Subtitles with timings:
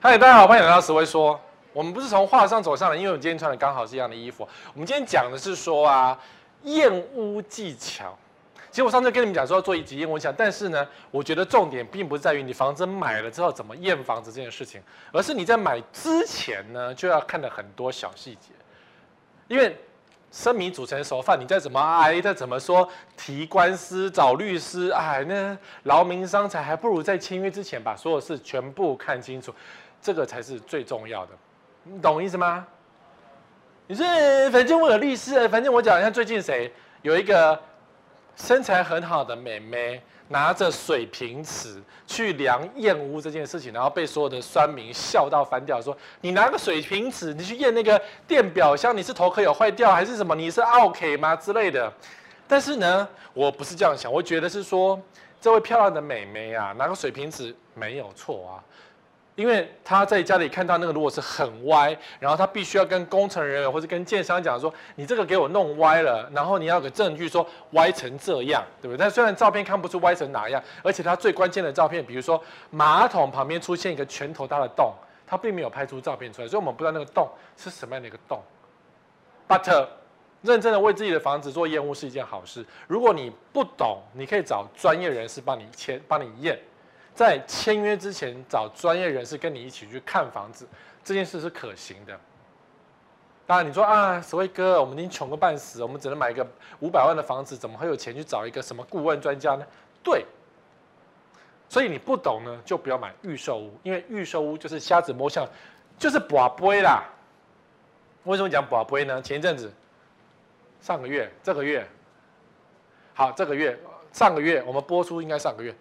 [0.00, 1.38] 嗨，大家好，欢迎来到史威说。
[1.72, 4.48] 我们不是从画上走上来，因为我们今天穿的刚好是一样的衣服。
[4.72, 6.16] 我们今天讲的是说啊，
[6.62, 8.16] 验屋技巧。
[8.70, 14.80] 其实我上次跟你们讲说要做一集验屋技巧，但是呢，我觉得重点并不在于你房子买了之后怎么验房子这件事情，
[15.12, 18.52] 而是你在买之前呢就要看的很多小细节。
[19.48, 19.76] 因为
[20.30, 29.52] 生米煮成熟饭，你再怎么挨，再怎么说提官司找律师，哎，那劳民伤财，还不如在签约之前把所有事全部看清楚。
[30.00, 31.32] 这个才是最重要的，
[31.84, 32.66] 你懂意思吗？
[33.86, 34.04] 你说，
[34.50, 36.70] 反正我有律师，反正我讲，像最近谁
[37.02, 37.58] 有一个
[38.36, 50.34] 身材很好的妹妹，拿着水瓶尺去量验屋这件事情，然后被所有的酸民笑到翻掉，说你拿个水瓶尺，你去验那个电表箱，你是头壳有坏掉还是什么？
[50.34, 51.90] 你是奥 K 吗之类的？
[52.46, 55.00] 但是呢，我不是这样想，我觉得是说，
[55.40, 58.52] 这位漂亮的妹妹啊，拿个水瓶尺没有错啊。
[59.38, 68.98] 因为他在家里看到那个如果是很歪，然后他必须要跟工程人员或者跟建商讲说，你这个给我弄歪了，然后你要有个证据说歪成这样，对不对？
[68.98, 74.92] 但虽然照片看不出歪成哪样，而且他最关键的照片，比如说马桶旁边出现一个拳头大的洞，
[75.24, 78.42] 他并没有拍出照片出来，所以我们不知道那个洞是什么样的一个洞。
[79.46, 79.86] But
[80.42, 82.66] 认真的为自己的房子做验屋是一件好事。
[82.88, 86.58] 如果你不懂，你可以找专业人士帮你签，帮你验。
[87.18, 90.64] 在签约之前找专业人士跟你一起去看房子，
[91.02, 92.16] 这件事是可行的。
[93.44, 96.46] 当然你说啊，所谓哥，我们已经穷个半死，我们只能买一个
[96.78, 99.66] 五百万的房子，怎么会有钱去找一个什么顾问专家呢？
[100.00, 100.24] 对，
[101.68, 105.44] 所以你不懂呢，就不要买预售屋，因为预售屋就是瞎子摸象，
[105.98, 107.02] 就是跋杯啦。
[108.22, 109.20] 为什么讲跋杯呢？
[109.20, 109.72] 前一阵子，
[110.80, 111.84] 上个月、这个月，
[113.12, 113.76] 好，这个月、
[114.12, 115.74] 上个月我们播出应该上个月。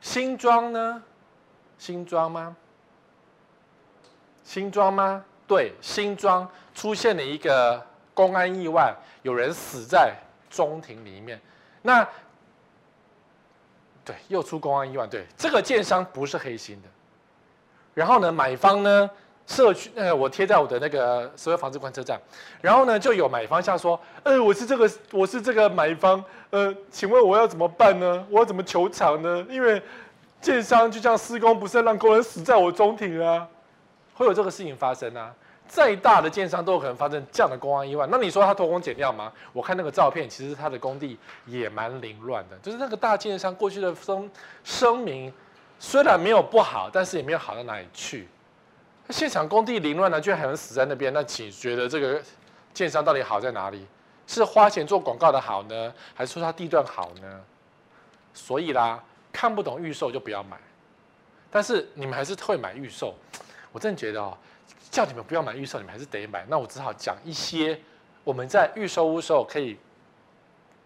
[0.00, 1.02] 新庄呢？
[1.78, 2.56] 新庄吗？
[4.44, 5.24] 新庄吗？
[5.46, 7.84] 对，新庄出现了一个
[8.14, 10.14] 公安意外，有人死在
[10.50, 11.40] 中庭里面。
[11.82, 12.06] 那
[14.04, 15.06] 对，又出公安意外。
[15.06, 16.88] 对，这个建商不是黑心的。
[17.94, 19.10] 然后呢，买方呢？
[19.48, 22.20] 社区呃，我贴在我的那个所有房子观测站，
[22.60, 28.24] 然后呢，就有买方下说，呃，我是这个我是这个买方，呃，请问我要怎么办呢？
[28.30, 29.44] 我要怎么求偿呢？
[29.48, 29.82] 因为
[30.40, 33.48] 建商就这样施工，不是让工人死在我中庭啊，
[34.14, 35.34] 会有这个事情发生啊。
[35.66, 38.06] 再大的建商都有可能发生这样的公安意外。
[38.10, 39.32] 那你说他偷工减料吗？
[39.52, 44.30] 我看那个照片，其实他的工地也蛮凌乱的，就是那个大建商过去的声
[44.62, 45.32] 声明
[45.78, 48.28] 虽然没有不好，但是也没有好到哪里去。
[49.10, 51.12] 现场工地凌乱呢，居然还能死在那边？
[51.12, 52.22] 那请觉得这个
[52.74, 53.86] 建商到底好在哪里？
[54.26, 57.40] 是花钱做广告的好呢，还是说他地段好呢？
[58.34, 59.02] 所以啦，
[59.32, 60.58] 看不懂预售就不要买。
[61.50, 63.14] 但是你们还是会买预售，
[63.72, 64.36] 我真的觉得哦，
[64.90, 66.44] 叫你们不要买预售，你们还是得买。
[66.46, 67.80] 那我只好讲一些
[68.24, 69.78] 我们在预售屋时候可以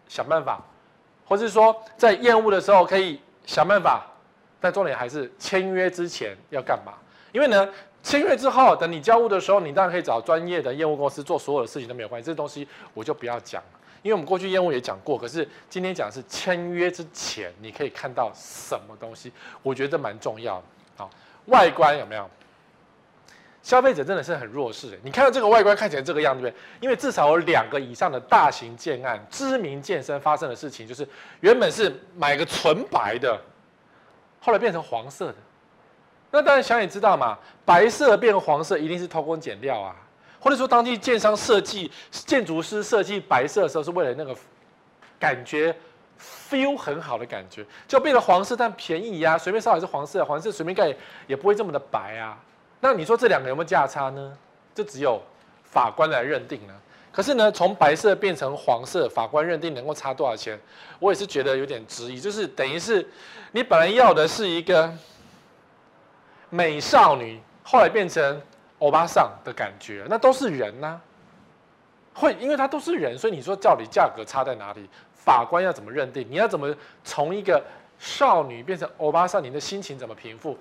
[0.06, 0.62] 想办法，
[1.27, 4.06] 或是说在验屋的时候可以想办法。
[4.60, 6.93] 但重点还是签约之前要干嘛？
[7.33, 7.69] 因为呢。
[8.02, 12.26] 签约之后，等你交屋的时候，你当然可以找专业的业务公司做所有的事情都没有关系。
[12.26, 15.16] 这东西我就不要讲了，因为我们过去业务也讲过。
[15.16, 19.32] 可是今天讲是签约之前，你可以看到什么东西？
[19.62, 20.64] 我觉得蛮重要的。
[20.96, 21.10] 好，
[21.46, 22.28] 外观有没有？
[23.62, 24.98] 消费者真的是很弱势。
[25.04, 31.06] 你看到这个外观看起来这个样子，因为至少有两个以上的大型建案，知名健身发生的事情，就是
[31.38, 33.41] 原本是买个纯白的，
[34.41, 35.36] 后来变成黄色的。
[36.34, 39.94] 那当然，想也知道嘛，白色变黄色一定是偷工减料啊，
[40.41, 44.34] 或者说当地建商设计、建筑师设计白色的时候，是为了那个
[45.21, 45.76] 感觉
[46.19, 52.38] feel 很好的感觉，就变成黄色，但便宜呀、啊，随便烧也是黄色，黄色随便盖也不会这么的白啊。
[52.81, 54.32] 那你说这两个有没有价差呢？
[54.75, 55.21] 就只有
[55.62, 56.75] 法官来认定了。
[57.12, 60.59] 可是呢，从白色变成黄色，法官认定能够差多少钱？
[60.98, 63.06] 我也是觉得有点质疑，就是等于是
[63.51, 64.91] 你本来要的是一个。
[66.54, 68.39] 美少女后来变成
[68.78, 71.01] 欧巴桑的感觉，那都是人呐、
[72.13, 74.87] 会，因为它都是人，所以你说到底价格差在哪里？
[75.15, 76.27] 法官要怎么认定？
[76.28, 77.65] 你要怎么从一个
[77.99, 79.43] 少女变成欧巴桑？
[79.43, 80.59] 你的心情怎么平复？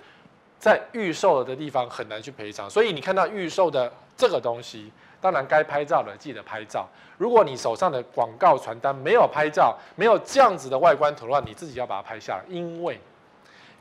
[0.58, 4.90] 在预售的地方很难去赔偿，所以你看到预售的这个东西，
[5.20, 6.88] 当然该拍照的记得拍照。
[7.18, 12.98] 如果你手上的广告传单没有拍照，没有这样子的外观图的话，你自己要把它拍下来，因为。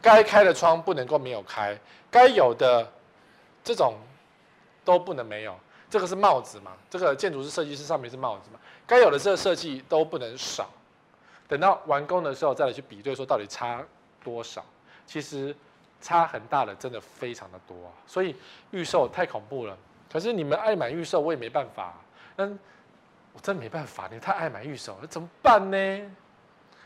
[0.03, 1.79] 该开的窗不能够没有开，
[2.11, 2.91] 该有的
[3.63, 3.95] 这种
[4.85, 5.55] 都不能没有。
[5.89, 6.73] 这个是帽子嘛？
[6.89, 8.61] 这个建筑师设计师上面是帽子嘛？
[8.87, 10.71] 该有的这个设计都不能少。
[11.49, 13.85] 等到完工的时候再来去比对，说到底差
[14.23, 14.65] 多少？
[15.05, 15.55] 其实
[16.01, 18.37] 差很大的真的非常的多啊，所以
[18.71, 19.77] 预售太恐怖了。
[20.13, 21.95] 可是你们爱买预售，我也没办法。
[22.37, 22.57] 嗯，
[23.33, 26.11] 我真没办法，你太爱买预售，那怎么办呢？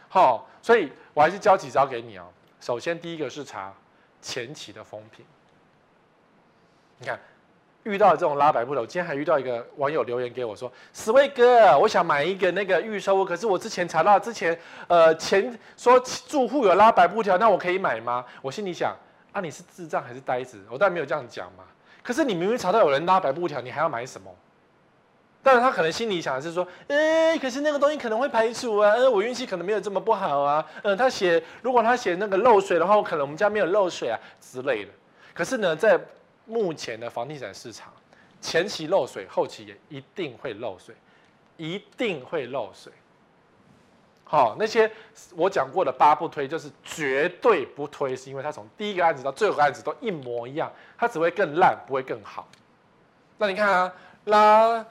[0.08, 2.26] 好，所以我还是教几招给你哦。
[2.58, 3.70] 首先第一个是查
[4.24, 5.22] 前期的风评。
[6.96, 7.20] 你看，
[7.82, 18.96] 遇到这种拉白布的，我今天还遇到一个网友留言给我说：“思维哥，我想买一个那个预售屋，可是我之前查到之前呃前说住户有拉白布条，那我可以买吗？”我心里想。
[19.32, 20.64] 啊，你是智障还是呆子？
[20.70, 21.64] 我当然没有这样讲嘛。
[22.02, 24.34] 可是你明明查到有人拉白布条，你还要买什么？
[25.44, 30.66] 当然他可能心里想的是说，哎、欸，可是那个东西可能会排除啊，呃，我运气可能没有这么不好啊。
[30.76, 34.90] 嗯、呃，他写如果他写那个漏水的话，我可能我们家没有漏水啊之类的。
[35.34, 36.00] 可是呢，在
[36.46, 37.92] 目前的房地产市场，
[38.40, 40.94] 前期漏水，后期也一定会漏水，
[41.58, 42.90] 一定会漏水。
[44.26, 44.90] 好，那些
[45.36, 52.48] 我讲过的八不推，就是绝对不推，是因为他从第一个案子到最后个案子都一模一样，它只会更烂，不会更好。
[53.36, 53.92] 那你看啊，
[54.24, 54.84] 拉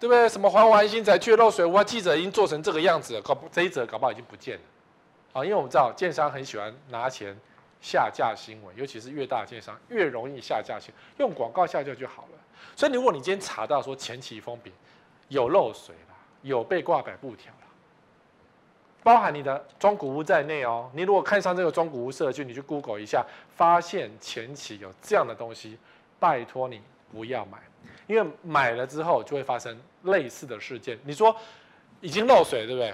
[0.00, 0.28] 对不对？
[0.28, 4.62] 什么环环新宅却漏水，哇，记者已经做成这个样子了，搞不这一则搞不好已经不见了。
[5.32, 7.36] 啊，因为我们知道建商很喜欢拿钱
[7.80, 12.38] 下架新闻，尤其是越大的建商越容易下架新闻，用广告下架就好了。
[12.76, 14.72] 所以如果你今天查到说前期风评
[15.28, 17.52] 有漏水了，有被挂白布条。
[19.00, 20.90] 包含你的中古屋在内哦。
[20.92, 23.24] 你如果看上这个中古屋社区，你去 Google 一下，
[23.56, 25.78] 发现前期有这样的东西，
[26.18, 27.58] 拜托你不要买，
[28.08, 30.98] 因为买了之后就会发生类似的事件。
[31.04, 31.34] 你说
[32.00, 32.92] 已经漏水，对不对？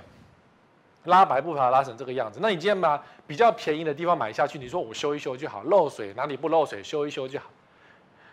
[1.04, 7.46] 拉白布条拉成这个样子，那你今天把比较便宜的地方买下去，你说我修一修就好，漏水哪里不漏水，修一修就好。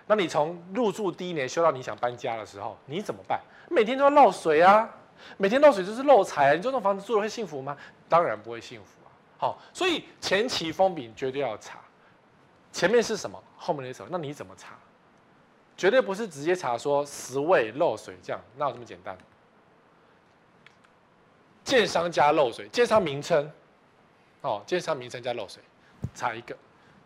[0.08, 3.40] 那你从入住第一年修到你想搬家的时候，你怎么办？
[3.70, 4.90] 每天都要漏水啊。
[5.38, 7.78] 每天漏水就是漏财，你这种房子住的会幸福吗？
[8.10, 9.12] 当然不会幸福啊！
[9.38, 11.78] 好，所以前期封顶绝对要查，
[12.72, 14.70] 前面是什么，后面是什么，那你怎么查？
[15.82, 19.18] 绝对不是直接查说十位漏水这样，那有这么简单？
[21.64, 23.52] 建商加漏水，建商名称，
[24.42, 25.60] 哦，建商名称加漏水，
[26.14, 26.56] 查一个，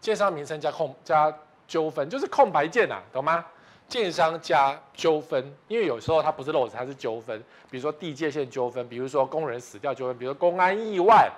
[0.02, 1.34] 建商名称加空加
[1.66, 3.46] 纠纷，就是空白键呐，懂吗？
[3.88, 7.42] 建商加纠纷，因为有时候它不是漏水，它是纠纷。
[7.72, 11.32] 比如说地界线纠纷，比如说工人死掉纠纷，比如说公安意外，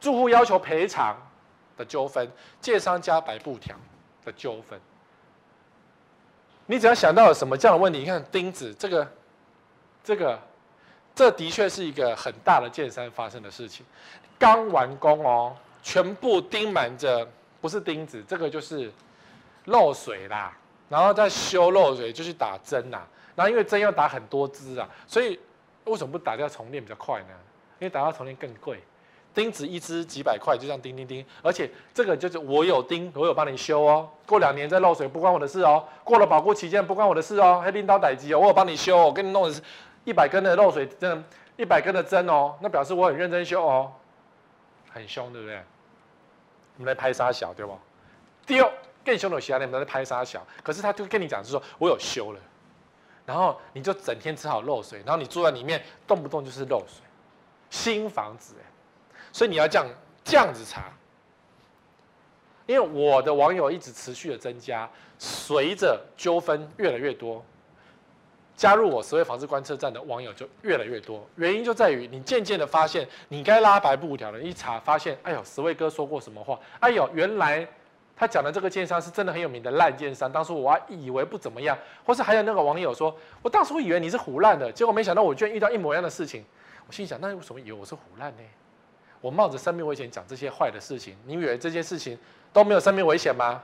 [0.00, 1.14] 住户要求赔偿
[1.76, 2.26] 的纠纷，
[2.62, 3.76] 建商加白布条
[4.24, 4.80] 的纠纷。
[6.70, 9.08] 你只要想到有什么这样的问题，你看钉子这个，
[10.04, 10.38] 这个，
[11.14, 13.86] 这的确是一个很大的建商发生的事情。
[14.38, 17.26] 刚完工哦，全部钉满着，
[17.62, 18.92] 不是钉子，这个就是
[19.64, 20.54] 漏水啦。
[20.90, 25.38] 然后再修漏水就去打针啦、然后因为针要打很多支啊，所以
[25.84, 27.34] 为什么不打掉重练比较快呢？
[27.78, 28.82] 因为打掉重练更贵，
[29.38, 34.10] 钉子一支几百块，就这样钉钉钉，而且这个就是我有钉，我有帮你修哦。
[34.26, 39.62] 过两年再漏水不关我的事哦，过了保固期间不关我的事哦，还拎刀逮鸡哦，我有帮你修，我给你弄的是
[40.04, 41.24] 一百根的漏水针，
[41.56, 43.92] 一百根的针哦，那表示我很认真修哦，
[44.90, 45.56] 很凶对不对？
[46.76, 47.78] 我们来拍杀小对不？
[48.44, 48.68] 丢。
[49.04, 52.40] 更凶的其他人在拍杀小，可是他就跟你讲，是说我有修了，
[53.24, 57.02] 然后你就整天只好漏水，然后你住在里面动不动就是漏水，
[57.70, 58.66] 新房子哎，
[59.32, 59.86] 所以你要这样
[60.24, 60.92] 这样子查，
[62.66, 64.88] 因为我的网友一直持续的增加，
[65.18, 67.44] 随着纠纷越来越多，
[68.56, 77.66] 加入我十位房子观测站的网友就越来越多，原因就在于你渐渐的发现你该拉白布条了，一查发现，哎呦，十位哥说过什么话，哎呦，原来。
[78.20, 86.44] 他讲的这个建商是真的很有名的烂建商，当初我还以为不怎么样，或是还有那个网友说，我当初以为你是胡烂的，结果没想到我居然遇到一模一样的事情。
[86.88, 88.42] 我心想，那为什么以为我是胡烂呢？
[89.20, 92.18] 我冒着生命危险讲这些坏的事情，你以为这些事情
[92.52, 93.62] 都没有生命危险吗？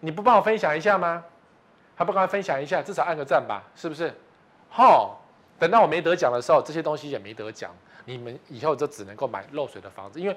[0.00, 1.24] 你不帮我分享一下吗？
[1.94, 4.14] 还不赶快分享一下，至少按个赞吧，是不是？
[4.70, 5.20] 好，
[5.58, 7.74] 等到我没得奖的时候，这些东西也没得奖，
[8.04, 10.36] 你们以后就只能够买漏水的房子，因为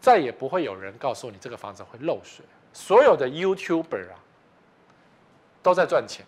[0.00, 2.44] 再也不会有人告诉你这个房子会漏水。
[2.72, 4.14] 所有的 YouTuber 啊，
[5.62, 6.24] 都在赚钱。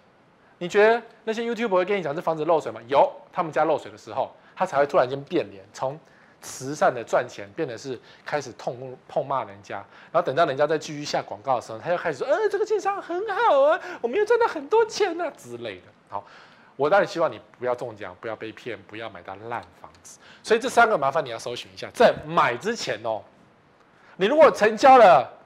[0.58, 2.80] 你觉得那些 YouTuber 会跟你讲这房子漏水吗？
[2.88, 5.98] 有，他们家漏水的时候，他才会突然间变脸，从
[6.42, 9.76] 慈善的赚钱变得是开始痛痛骂人家。
[10.10, 16.26] 然后等到人家再继续下广告的时候，他又开始说：“呃，这个建商很好啊，我们又赚到很多钱啊之类的。”好，
[16.76, 20.18] 我当然希望你不要中奖，不要被骗，不要买到烂房子。
[20.42, 23.22] 所以这三个麻烦你要搜寻一下，在买之前哦，
[24.16, 25.38] 你如果成交了。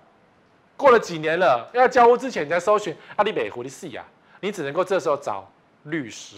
[0.78, 4.04] 过了几年了，要交屋之前，你再搜寻阿里北湖的事啊，
[4.40, 5.50] 你只能够这时候找
[5.84, 6.36] 律师。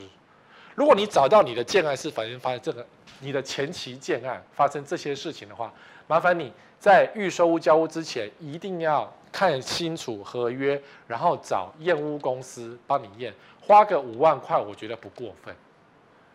[0.79, 2.87] 如果你找到你的建案是反映发生这个
[3.19, 5.75] 你的前期建案发生这些事情的话，
[6.07, 15.53] 麻烦你在预售屋交屋之前，一定要看清楚合约，然后找验屋公司帮你验，花个五万块，我觉得不过分。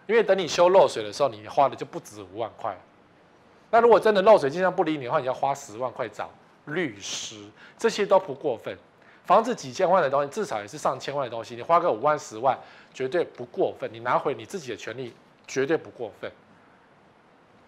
[0.07, 2.77] 因为等你修漏水的时候，你花的就不止五万块。
[3.71, 6.29] 那如果真的漏水，建商不理你的话，你要花十万块找
[6.65, 7.37] 律师，
[7.77, 8.77] 这些都不过分。
[9.25, 12.57] 房子几千万的东西，至少也是上千万的东西，你花个五万、十万，
[12.93, 13.89] 绝对不过分。
[13.93, 15.13] 你拿回你自己的权利，
[15.47, 16.29] 绝对不过分。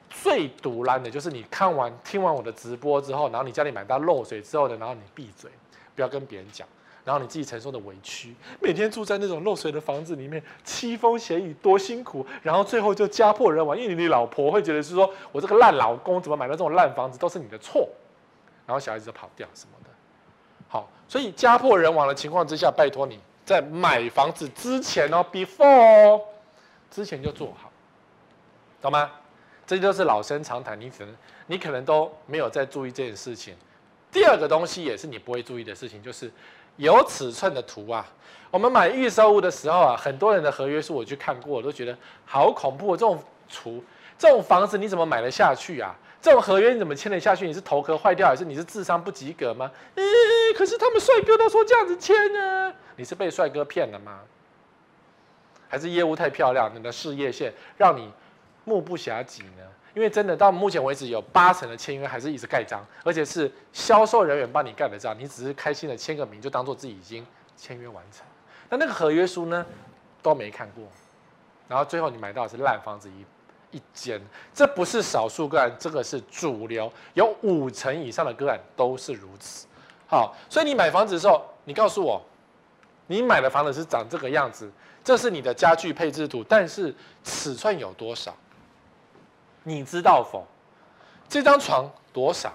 [0.10, 5.50] 最毒烂的就是你看完、听完我的直播之后，然后你家里买到漏水之后呢，然后你闭嘴，
[5.96, 6.68] 不要跟别人讲，
[7.06, 17.88] 然后你自己承受的委屈，每天住在那种漏水的房子里面，凄风咸雨，多辛苦，然后最后就家破人亡，因为你老婆会觉得是说我这个烂老公怎么买到这种烂房子，都是你的错，
[18.66, 19.72] 然后小孩子就跑掉什么。
[21.08, 26.22] 所以家破人亡的情况之下，拜托你在买房子之前哦，before
[26.90, 27.72] 之前就做好，
[28.82, 29.12] 懂吗？
[29.68, 31.16] 这就是老生常谈，你可能
[31.48, 33.56] 你可能都没有在注意这件事情。
[34.12, 36.32] 第二个东西也是你不会注意的事情，就是
[36.78, 38.06] 有尺寸的图啊。
[38.52, 42.96] 我们买预售屋的时候啊，很多人的合约书我去看过，我都觉得好恐怖。
[42.96, 43.22] 这种
[43.52, 43.84] 图，
[44.18, 45.94] 这种房子你怎么买得下去啊？
[46.26, 47.46] 这种合约你怎么签得下去？
[47.46, 49.70] 你是头壳坏掉，还是你是智商不及格吗？
[49.94, 50.04] 诶，
[50.58, 54.22] 可是他们帅哥都说这样子签呢，你是被帅哥骗了吗？
[55.68, 58.12] 还是业务太漂亮，你的事业线让你
[58.64, 59.62] 目不暇给呢？
[59.94, 67.24] 因为真的到目前为止有八成的签约还是一直盖章，而且是销售人员帮你盖的章，你只是开心的签个名，就当做自己已经
[67.56, 68.26] 签约完成。
[68.68, 69.64] 那那个合约书呢，
[70.24, 70.86] 都没看过，
[71.68, 73.24] 然后最后你买到的是烂房子一。
[73.76, 74.22] 一间，
[74.54, 79.68] 这不是少数个案，这个是主流，有五成以上的个案都是如此。
[80.08, 82.22] 好，所以你买房子的时候，你告诉我，
[83.08, 84.72] 你买的房子是长这个样子，
[85.04, 88.34] 这是你的家具配置图，但是尺寸有多少？
[89.64, 90.46] 你知道否？
[91.28, 92.54] 这张床多少？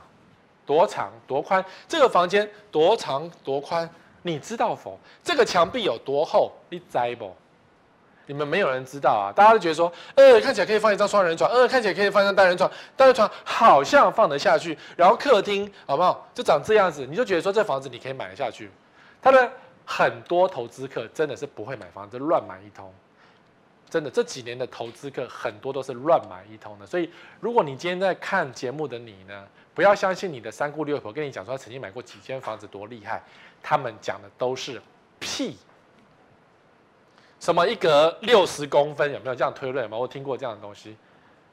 [0.65, 1.13] 多长？
[1.27, 1.63] 多宽？
[1.87, 3.29] 这个房间多长？
[3.45, 3.87] 多宽？
[4.23, 4.99] 你知道否？
[5.23, 6.53] 这个墙壁有多厚？
[6.71, 7.35] 你知不？
[8.31, 9.35] 你们没有人知道啊！
[9.35, 14.79] 大家都觉得说，呃，看起来可以放一张双人床，呃，看起来可以放一张单人床，单人床好像放得下去。
[14.97, 16.31] 然后客厅好不好？
[16.33, 18.71] 就长这样子，你就觉得说这房子你可以买得下去。
[19.21, 19.51] 他的
[19.85, 22.89] 很多投资客真的是不会买房子，乱买一通。
[23.89, 26.87] 真的这几年的投资客很多都是乱买一通的。
[26.87, 27.11] 所以，
[27.41, 29.45] 如果你今天在看节目的你呢，
[29.75, 33.21] 不要相信你的三姑六婆跟你讲说他曾经买过几间房子多厉害，
[33.61, 34.81] 他们讲的都是
[35.19, 35.59] 屁。
[37.41, 39.97] 什么一格六十公分，有没有这样推论吗？
[39.97, 40.97] 我听过这样的东西。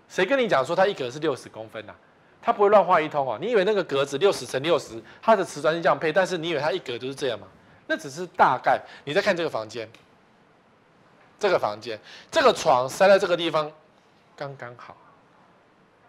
[0.08, 1.96] 谁跟你讲说它一格是六十公分呐、啊？
[2.42, 3.38] 他不会乱画一通哦。
[3.42, 7.48] 你以为那个格子六十乘六十，它的瓷砖是这样配，但是你以为它一格就是这样吗？
[7.88, 8.82] 那只是大概。
[9.04, 9.90] 你再看这个房间，
[11.40, 13.70] 这个房间，这个床塞在这个地方，
[14.36, 14.96] 刚刚好。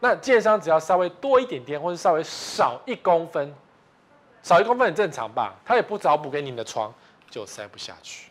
[0.01, 3.53] 那建商只要稍微多一点点，或者稍微少一公分，
[4.43, 5.55] 少一公分很正常吧？
[5.65, 6.93] 他也不找补给你的床，
[7.31, 8.28] 就塞不下去。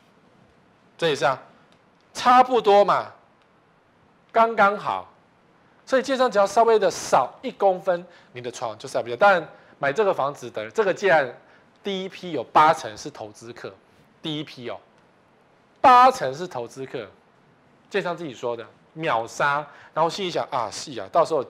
[0.97, 1.39] 这也是啊，
[2.11, 3.11] 差不多嘛，
[4.31, 5.07] 刚刚好，
[5.85, 9.15] 所以建商只要稍微的少一公分，你的床就塞不下。
[9.15, 11.31] 当然，买这个房子的这个建案，
[11.83, 13.71] 第一批有八成是投资客，
[14.23, 14.79] 第一批哦，
[15.79, 17.07] 八成是投资客，
[17.91, 19.63] 建商自己说的秒杀。
[19.93, 21.45] 然后心里想啊，是啊，到时候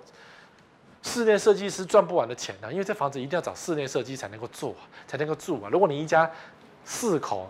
[1.01, 4.75] 室内设计师赚不完的钱呢、啊，因为这房子一定要找室内设计才能够做，
[5.07, 5.69] 才能够住啊。
[5.71, 6.29] 如果你一家
[6.83, 7.49] 四口。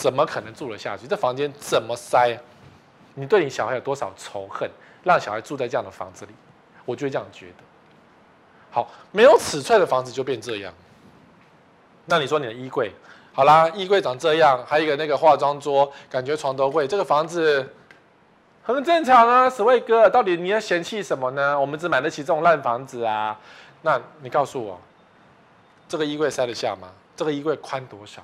[0.00, 1.08] 怎么可能住得下去？
[1.08, 2.38] 这房间怎么塞？
[3.14, 4.70] 你对你小孩有多少仇恨，
[5.02, 6.32] 让小孩住在这样的房子里？
[6.84, 7.64] 我就会这样觉得。
[8.70, 10.72] 好，没有尺寸的房子就变这样。
[12.06, 12.92] 那你说你的衣柜，
[13.32, 17.74] 好啦，衣柜长这样，还有一个那个化妆桌，感觉床头柜，这个房子
[18.62, 19.50] 很正常啊。
[19.50, 21.58] 史卫哥，到底你要嫌弃什么呢？
[21.58, 23.36] 我们只买得起这种烂房子啊。
[23.82, 24.80] 那你告诉我，
[25.88, 26.88] 这个衣柜塞得下吗？
[27.16, 28.22] 这个衣柜宽多少？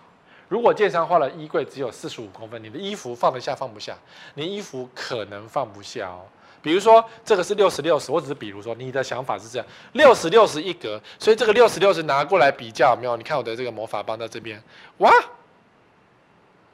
[0.49, 3.97] 如果建商画了衣柜只有四十五公分，你的衣服放得下放不下？
[4.35, 6.27] 你衣服可能放不下哦。
[6.61, 13.17] 比如说这个是六十六十，我只是比如说你的想法是这样，六十六十一格，所以这个六十六十拿过来比较有没有？
[13.17, 14.63] 你看我的这个魔法棒在这边，
[14.99, 15.13] 哇，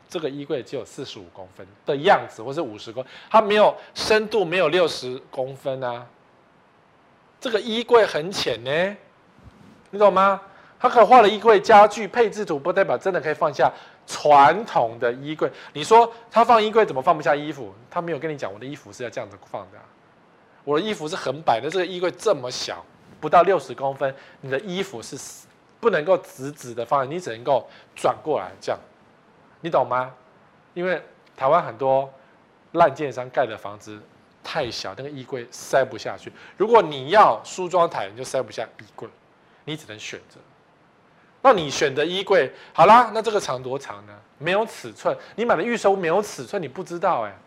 [0.09, 6.07] 这个衣柜只有四十五公分的样子，或是五十公，它没有深度，没有六十公分啊。
[7.41, 8.97] 这个衣柜很浅呢，
[9.91, 10.41] 你懂吗？
[10.81, 13.71] 他可画了衣柜家具配置图，不代表真的可以放下
[14.07, 15.51] 传统的衣柜。
[15.75, 17.75] 你说他放衣柜怎么放不下衣服？
[17.91, 19.79] 他没有跟你讲，我的衣服是要这样子放的。
[20.65, 22.83] 我的衣服是横摆的，这个衣柜这么小，
[23.21, 25.19] 不到六十公分，你的衣服是
[25.81, 28.81] 不能够直直的放，你只能够转过来这样，
[29.61, 30.15] 你懂吗？
[30.73, 31.03] 因为
[31.37, 32.11] 台湾很多
[32.73, 34.01] 烂建商盖的房子
[34.43, 36.33] 太小，那个衣柜塞不下去。
[36.57, 39.07] 如果你要梳妆台，你就塞不下衣柜，
[39.65, 40.41] 你只能选择。
[41.43, 44.13] 那你选的衣柜好啦，那这个长多长呢？
[44.39, 47.39] 没有尺寸，你买的预售没有尺寸，你不知道哎，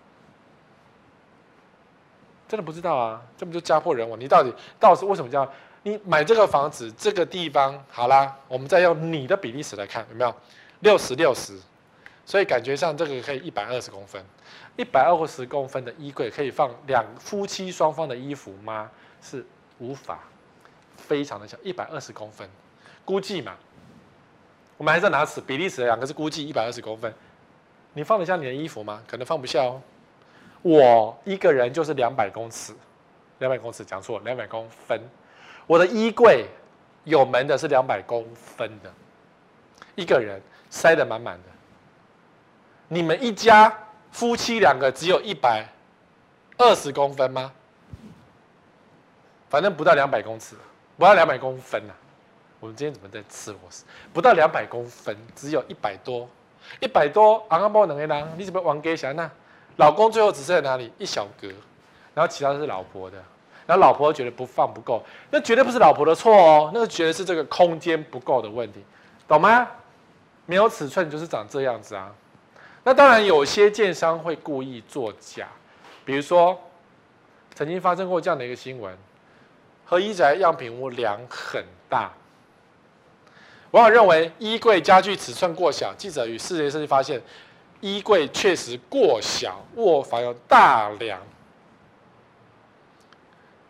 [2.48, 4.20] 真的不知道啊，这不就家破人亡？
[4.20, 5.48] 你到底到底为什么叫
[5.84, 8.36] 你买这个房子这个地方好啦？
[8.48, 10.36] 我们再用你的比例尺来看，有没有
[10.80, 11.60] 六十六十？
[12.26, 14.24] 所以感觉上这个可以一百二十公分，
[14.78, 18.90] 一百二十公分的衣柜可以放两夫妻双方的衣服吗？
[19.22, 19.46] 是
[19.80, 20.20] 无法，
[20.96, 22.50] 非常的小，一百二十公分，
[23.04, 23.54] 估计嘛。
[24.84, 27.14] 我们还在拿尺比例尺，两个是估计一百二十公分，
[27.94, 29.02] 你放得下你的衣服吗？
[29.08, 29.82] 可能放不下哦。
[30.62, 32.74] 我一个人就是两百公尺，
[33.40, 35.00] 两百公尺讲错了，两百公分。
[35.68, 36.48] 我的衣柜
[37.06, 38.92] 有门的是两百公分的，
[39.96, 41.50] 一个人塞得满满的。
[42.90, 43.74] 你们一家
[44.12, 45.66] 夫妻两个只有一百
[46.58, 47.54] 二十公分吗？
[49.50, 50.58] 反正不到两百公尺，
[50.98, 51.94] 不到两百公分呐、
[52.64, 53.84] 我们今天怎么在吃螺丝？
[54.14, 56.30] 不到两百公分，只有一百多，
[56.80, 58.26] 一百多，昂阿波能给啷？
[58.38, 59.30] 你怎么玩给想那？
[59.76, 60.90] 老公最后只剩在哪里？
[60.98, 61.50] 一小格，
[62.14, 63.18] 然后其他是老婆的，
[63.68, 68.82] 然后老婆觉得不放不够，那绝对不是老婆的错哦，那个绝对是这个空间不够的问题，
[69.28, 69.68] 懂吗？
[70.46, 72.16] 没有尺寸就是长这样子啊。
[72.86, 75.50] 那当然有些建商会故意作假，
[76.06, 76.58] 比如说
[77.56, 78.98] 曾经发生过这样的一个新闻：
[79.84, 82.10] 和一宅样品屋梁很大。
[83.74, 87.20] 网友认为衣柜家具尺寸过小，记者与视觉设计发现，
[87.82, 91.20] 衣柜确实过小，卧房有大梁，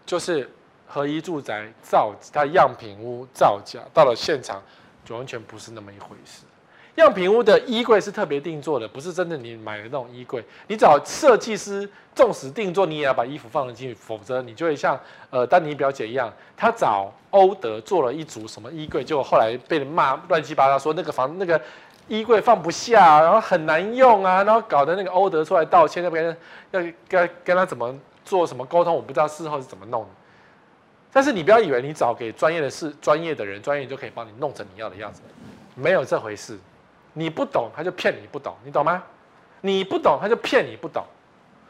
[0.05, 0.53] 就是
[0.85, 4.61] 合一住宅造它样品屋造假，到了现场
[5.05, 6.43] 就完全不是那么一回事。
[7.01, 10.43] 样品屋的衣柜是特别定做的，不是真的你买的那种衣柜。
[10.67, 14.99] 你找设计师，纵使定做，你也要把衣服放进去，否则你就会像
[15.31, 21.59] 呃丹尼表姐一样，她找欧德做了一组什么衣柜，结果后来被人骂乱七八糟，说那个房那个
[22.07, 26.25] 衣柜放不下，然后很难用啊，然后搞得那个欧德出来道歉，那边
[26.69, 27.91] 要跟跟他怎么
[28.23, 30.05] 做什么沟通，我不知道事后是怎么弄。
[31.11, 35.21] 但是你不要以为你找给专业的事专业的人，专业就可以帮你弄成你要的样子，
[35.73, 36.59] 没有这回事。
[37.13, 39.01] 你不懂，他就骗你不懂，你懂吗？
[39.61, 41.05] 你不懂，他就骗你不懂。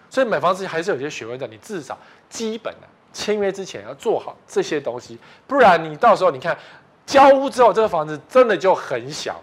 [0.09, 1.97] 所以买房子还是有些学问的，你至少
[2.29, 6.57] 基本的签约之前要做好这些东西，不然你到时候你看
[7.05, 9.41] 交屋之后，这个房子真的就很小。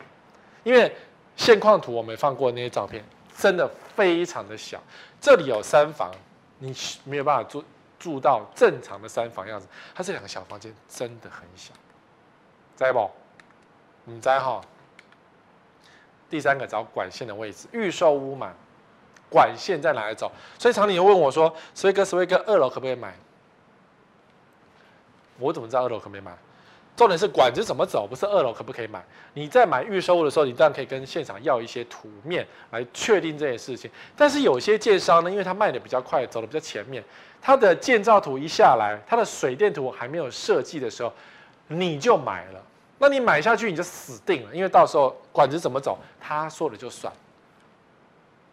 [0.63, 0.95] 因为
[1.37, 3.05] 现况图我没放过那些照片，
[3.37, 4.81] 真的非常的小。
[5.21, 6.11] 这里有三房，
[6.59, 7.65] 你没有办法住
[7.99, 9.67] 住到正常的三房样子。
[9.95, 11.73] 它这两个小房间真的很小，
[12.77, 13.11] 在不？
[14.05, 14.61] 你在哈？
[16.31, 18.53] 第三个找管线的位置，预售屋嘛，
[19.29, 20.31] 管线在哪里走？
[20.59, 23.13] 所以常理又问我说：“所以哥，所以哥，二楼可不可以买？”
[25.39, 26.31] 我怎么知道二楼可不可以买？
[26.97, 29.03] 重点是管子怎么走，不是二楼可不可以买？
[29.33, 33.91] 你在买预售屋的时候，你当然可以跟现场要一些图面来确定这件事情。
[34.15, 37.03] 但是有些建商呢，因为他卖的比较快，走的比较前面，
[37.41, 41.11] 他的建造图一下来，他的水电图还没有设计的时候，
[41.69, 42.63] 你就买了。
[43.03, 47.11] 那你买下去你就死定了，因为到时候管子怎么走，他说了就算。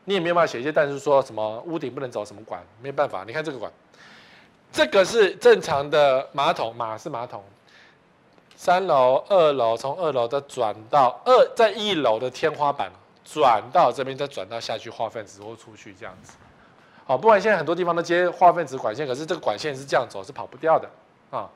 [0.05, 3.25] 你也没有办法写一些，但是说什么屋顶不能走什么管，没办法。
[3.27, 3.69] 你看这个管，
[4.71, 7.43] 这个是正常的马桶，马是马桶。
[8.55, 12.89] 三楼、二楼，从二楼的转到二，在一楼的天花板
[13.25, 16.37] 转到这边，再转到下去化粪池或出去这样子。
[17.05, 20.89] 好，不管现在很多地方都接化粪池管线，可是这个管线是这样走，是跑不掉的
[21.29, 21.49] 啊。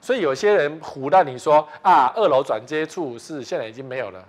[0.00, 4.24] 所以有些人唬到你说啊，二楼转接处是现在已经没有了，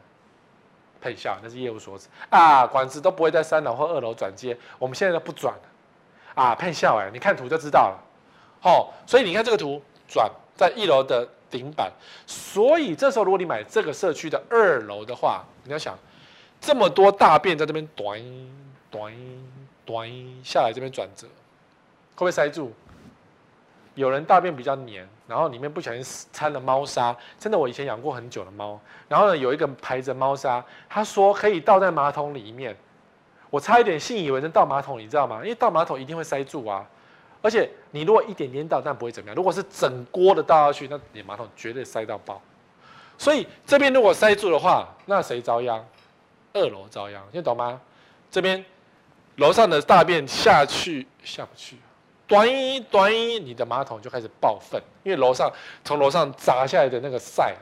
[0.99, 7.97] 配笑，那是业务所指啊，管子都不会在三楼或二楼转接，我们现在都不转了，啊，配笑哎，你看图就知道了，
[8.69, 11.91] 哦，所以你看这个图转在一楼的顶板，
[12.27, 15.97] 所以这时候如果你买这个社区的二楼的话，你要想
[16.59, 18.21] 这么多大便在这边短
[18.89, 19.13] 短
[19.85, 20.09] 短
[20.43, 22.73] 下来这边转折，会不会塞住？
[23.95, 27.15] 有人大便比较黏，然后里面不小心掺了猫砂。
[27.37, 28.79] 真的，我以前养过很久的猫。
[29.07, 32.75] 然后呢，有一个牌子猫砂，他说可以倒在马桶里面。
[33.49, 35.41] 我差一点信以为真倒马桶，你知道吗？
[35.43, 36.87] 因为倒马桶一定会塞住啊。
[37.41, 39.35] 而且你如果一点点倒，但不会怎么样。
[39.35, 42.41] 如果是整锅的倒下去，那你马桶绝对塞到爆。
[43.17, 45.85] 所以这边如果塞住的话，那谁遭殃？
[46.53, 47.81] 二楼遭殃，你懂吗？
[48.29, 48.63] 这边
[49.35, 51.77] 楼上的大便下去下不去。
[52.31, 55.51] 短一短一，你的马桶就开始爆粪，因为楼上
[55.83, 57.53] 从楼上砸下来的那个塞，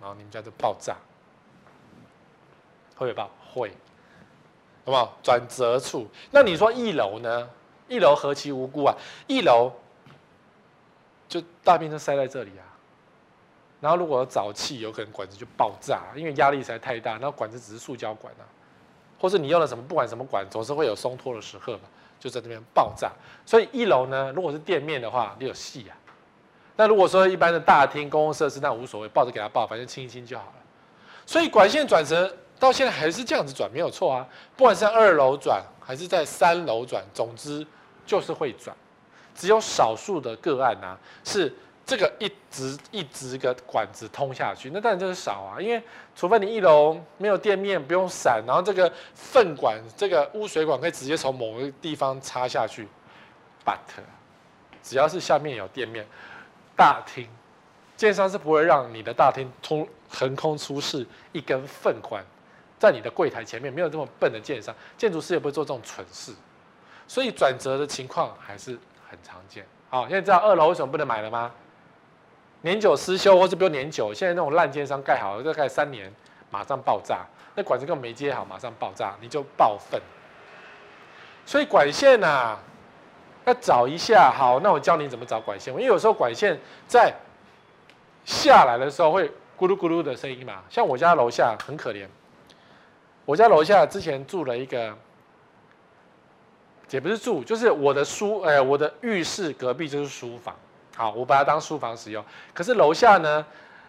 [0.00, 0.94] 然后你们家就爆炸，
[2.94, 3.28] 会不会爆？
[3.52, 3.70] 会，
[4.84, 5.18] 好不好？
[5.20, 7.50] 转折处，那你说一楼呢？
[7.88, 8.94] 一楼何其无辜啊！
[9.26, 9.72] 一楼
[11.28, 12.62] 就大便都塞在这里啊，
[13.80, 17.14] 然后如果有沼气，有可能管子就爆炸，因为压力实在太大。
[17.14, 18.46] 然后管子只是塑胶管啊，
[19.18, 21.80] 或是你用了什么，不管什么管，总是会有松脱的时刻嘛，
[22.22, 23.10] 就在那边爆炸。
[23.44, 25.96] 所以一楼呢，如果是店面的话，你有戏啊。
[26.76, 30.54] 那如果说一般的大厅公共设施，那无所谓，抱着给他爆，反正清一清就好了。
[31.26, 34.24] 所以管线转成到现在还是这样子转，没有错啊。
[34.56, 37.66] 不管是二楼转还是在三楼转，总之
[38.06, 38.76] 就是会转。
[39.34, 41.52] 只有少数的个案啊，是。
[41.92, 45.82] 这个一直一直个管子通下去，那当然就是少啊，因为
[46.16, 52.88] 除非你一楼没有店面，不用闪，然后这个粪管、这个污水管可以直接从某个地方插下去。
[53.62, 53.76] But
[54.82, 56.06] 只要是下面有店面，
[56.74, 57.28] 大厅，
[57.94, 62.24] 建商是不会让你的大厅通横空出世一根粪管
[62.78, 66.32] 在你的柜台前面，没有这么笨的建商，建筑师也不会做这种蠢事，
[67.06, 69.66] 所以转折的情况还是很常见。
[69.90, 71.52] 好，现在知道二楼为什么不能买了吗？
[72.62, 76.12] 年久失修，或是比如年久，现在那种烂奸商盖好了，再盖三年，
[76.50, 80.00] 马上爆炸，那管子根本没接好，马上爆炸，你就爆粪。
[81.44, 82.60] 所以管线呐、啊，
[83.46, 84.30] 要找一下。
[84.30, 85.74] 好，那我教你怎么找管线。
[85.74, 87.12] 因为有时候管线在
[88.24, 90.62] 下来的时候会咕噜咕噜的声音嘛。
[90.70, 92.06] 像我家楼下很可怜，
[93.24, 94.96] 我家楼下之前住了一个，
[96.90, 100.54] 也不是住，就是我的书，哎，我的浴室隔壁就是书房。
[101.02, 102.24] 好，我把它当书房使用。
[102.54, 103.44] 可是楼下呢，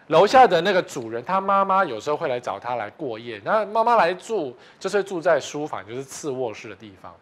[0.08, 3.40] 楼下的那个主人，他妈妈有时候会来找他来过夜。
[3.44, 7.14] 那妈妈来住，就是住在书房，就是次卧室的地方。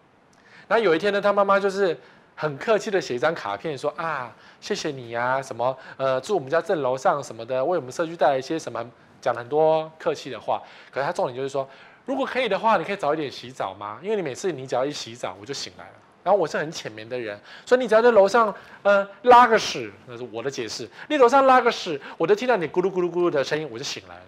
[0.67, 1.95] 那有一天呢，他妈妈就是
[2.35, 8.83] 很客气的写一张卡片，说啊，谢谢你呀，什么呃，住我们家正楼上什么的，为我们社区带来一些什么，
[9.21, 10.63] 讲了很多客气的话。
[10.91, 11.69] 可是他重点就是说，
[12.07, 13.99] 如果可以的话，你可以早一点洗澡吗？
[14.01, 15.93] 因为你每次你只要一洗澡，我就醒来了。
[16.23, 20.89] 然后我是很浅眠的人，所以你只要在楼上，呃，拉个屎，那是我的解释。
[21.09, 24.23] 你楼上拉个屎，我就听到你咕噜咕噜咕噜的声音，我就醒来了。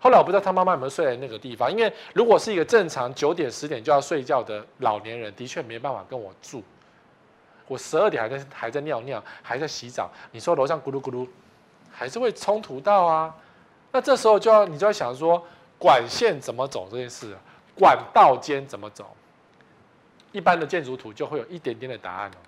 [0.00, 6.62] 后来我不知道他妈妈有没有睡在那个地方，因为如果是一个正常九点十点就要睡觉的老年人，的确没办法跟我住。
[7.66, 11.28] 我十二点还在还在尿尿，还在洗澡，你说楼上咕噜咕噜，
[11.90, 13.34] 还是会冲突到啊。
[13.92, 15.44] 那这时候就要你就要想说，
[15.78, 17.36] 管线怎么走这件事，
[17.74, 19.14] 管道间怎么走。
[20.32, 22.38] 一般的建筑图就会有一点点的答案哦。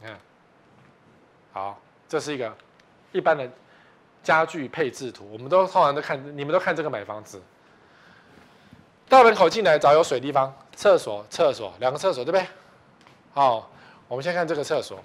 [0.00, 0.18] 你看，
[1.52, 2.54] 好，这是一个
[3.12, 3.48] 一般的
[4.22, 7.40] 家具配置图，我们都通常都看，你们都看这个买房子。
[9.08, 12.46] 大门口进来找有水地方，厕所，厕所，两个厕所，对不对？
[13.32, 13.70] 好，
[14.08, 14.98] 我们先看这个厕所，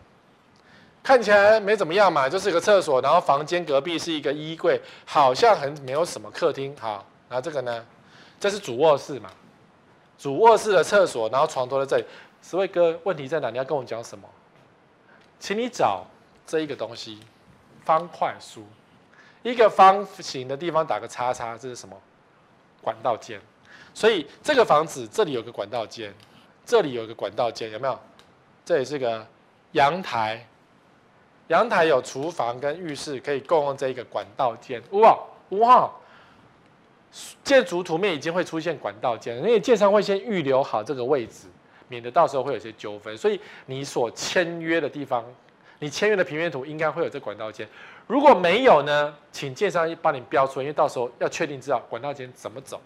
[1.04, 6.75] 看起来没怎么样嘛，就是一个厕所，然后房间隔壁是一个衣柜，好像很没有什么客厅。
[6.77, 7.86] 好，然后这个呢，
[8.39, 9.30] 这是主卧室嘛。
[10.21, 12.05] 主卧室的厕所，然后床头在这里。
[12.43, 13.49] 十位哥，问题在哪？
[13.49, 14.29] 你要跟我讲什么？
[15.39, 16.05] 请你找
[16.45, 17.19] 这一个东西，
[17.84, 18.63] 方块书，
[19.41, 21.99] 一个方形的地方打个叉叉，这是什么？
[22.84, 23.41] 管道间。
[23.95, 26.13] 所以这个房子这里有个管道间，
[26.63, 27.99] 这里有个管道间，有没有？
[28.63, 29.25] 这里是个
[29.71, 30.47] 阳台，
[31.47, 34.79] 阳台有厨房跟浴室可以共用这一个管道间。
[34.91, 35.17] 哇
[35.49, 35.91] 哇！
[37.43, 41.47] 建筑图面已经会出现管道间，因为建商会先预留好这个位置，
[41.88, 43.15] 免得到时候会有些纠纷。
[43.17, 45.26] 所以你所签约的地方，
[45.80, 47.67] 你签约的平面图应该会有这管道间。
[48.08, 52.82] 如果没有呢，请建商帮你标出来，因为到时候要确定知道管道间怎么走。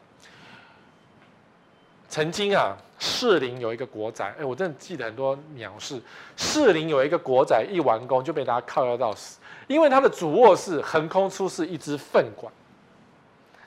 [2.08, 6.02] 曾经啊，士林有一个国宅，哎，我真的记得很多鸟事。
[6.38, 12.52] 士林有一个国宅一完工就被大家靠腰到死，因为它的主卧室横空出世一只粪管。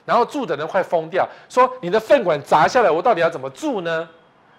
[0.09, 4.09] 然后住的人快疯掉，说你的粪管砸下来，我到底要怎么住呢？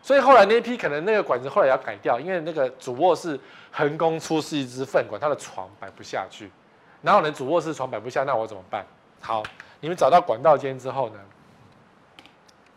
[0.00, 3.38] 所以后来那一批可能那个管子后来要改掉，因为那个主卧室
[3.72, 6.48] 横空出世一支粪管，他的床摆不下去。
[7.02, 8.86] 然后呢，主卧室床摆不下，那我怎么办？
[9.20, 9.42] 好，
[9.80, 11.18] 你们找到管道间之后呢？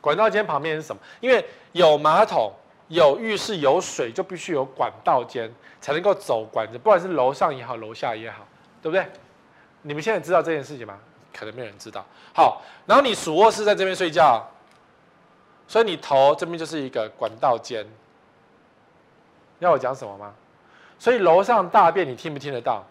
[0.02, 1.02] 管道间旁边是什么？
[1.22, 2.52] 因为有马桶、
[2.88, 5.48] 有浴室、有水，就必须有管道间
[5.80, 8.48] 才能够走管子，不管是楼上也好，楼下也好，
[8.82, 9.06] 对不对？
[9.84, 10.98] 你们现在知道这件事情吗？
[11.38, 12.06] 可能没有人知道。
[12.34, 14.46] 好，然后你主卧室在这边睡觉，
[15.68, 17.86] 所以你头这边就是一个管道间。
[19.60, 20.34] 要我讲什么吗？
[21.00, 22.84] 所以楼上大便你听不听得到？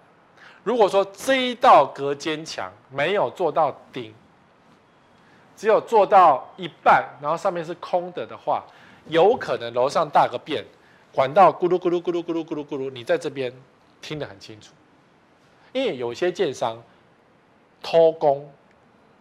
[0.65, 4.15] 如果说这一道隔间墙没有做到顶，
[5.57, 8.65] 只有做到一半，然后上面是空的的话，
[9.07, 10.65] 有可能楼上大个便，
[11.13, 13.53] 管道咕噜咕噜咕噜咕噜咕噜咕噜，你在这边
[14.01, 14.73] 听得很清楚。
[15.73, 16.83] 因为有些建商。
[17.83, 18.49] 偷工，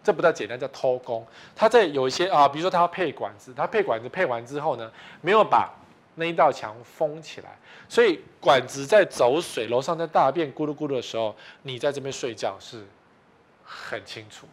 [0.04, 1.26] 这不叫简单，叫偷工。
[1.54, 5.70] 他在有一些啊，比如说他要配管子，他配管子配完之后呢，没有把
[6.14, 7.50] 那一道墙封起来，
[7.88, 12.86] 所以管子在走水，楼上在大便咕噜咕噜的时候，你在这边睡觉是
[13.64, 14.46] 很清楚，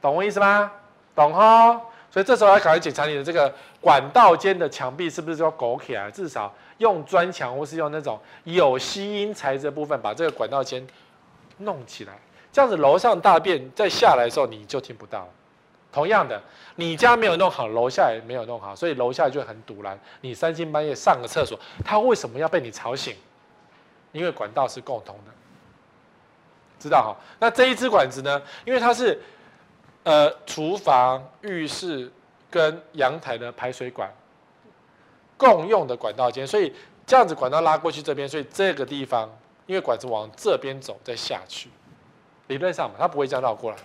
[0.00, 0.70] 懂我意思吗？
[1.14, 1.80] 懂哈？
[2.10, 10.86] 所以这时候要赶快检查你的这个管道间的墙壁是不是要勾起来，至少用砖墙或是用那种有吸音材质的部分把这个管道间
[11.58, 12.12] 弄起来，
[12.52, 15.26] 这样子楼上大便再下来的时候你就听不到。
[15.90, 16.40] 同样的，
[16.76, 19.98] 你家没有弄好，楼下也没有弄好，所以楼下就很赌烂。
[20.22, 23.14] 你三更半夜上个厕所，他为什么要被你吵醒？
[24.12, 25.32] 因为管道是共通的，
[26.78, 27.16] 知道哈？
[27.38, 28.40] 那这一支管子呢？
[28.64, 29.20] 因为它是
[30.02, 32.10] 呃厨房、浴室
[32.50, 34.10] 跟阳台的排水管
[35.36, 36.72] 共用的管道间，所以
[37.06, 39.30] 这样子管道拉过去这边，所以这个地方
[39.66, 41.68] 因为管子往这边走再下去，
[42.52, 43.76] 理论上嘛，它不会这样绕过来。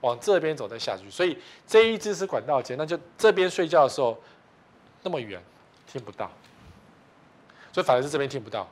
[0.00, 4.14] 往这边走再下去，所以这一支是管道间，那就这边睡觉的时候
[5.02, 5.42] 那么远
[5.86, 6.30] 听不到，
[7.72, 8.68] 所以反而是这边听不到。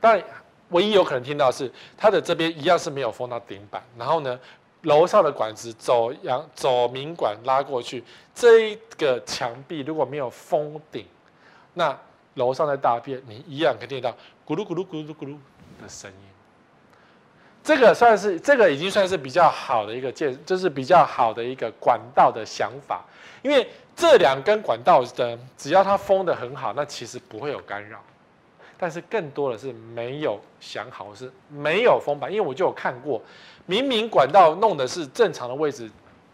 [0.00, 0.22] 但
[0.70, 4.40] 唯一有可能听到是它的这边一样是没有封到顶板，然后呢，
[4.82, 8.02] 楼上的管子走阳走明管拉过去，
[8.34, 11.04] 这一个墙壁如果没有封顶，
[11.74, 11.94] 那
[12.36, 14.10] 楼上的大便你一样可以听到
[14.46, 15.36] 咕噜咕噜咕噜咕噜
[15.82, 16.33] 的声音。
[17.64, 23.02] 这个算是这个已经算是比较好的一个建，就是比较好的一个管道的想法，
[23.40, 27.98] 因为这两根管道的只要它封得很好，那其实不会有干扰。
[28.76, 33.22] 但是更多的是没有想好，是没有封板，因为我就有看过，
[33.64, 35.90] 明明管道弄的是正常的位置，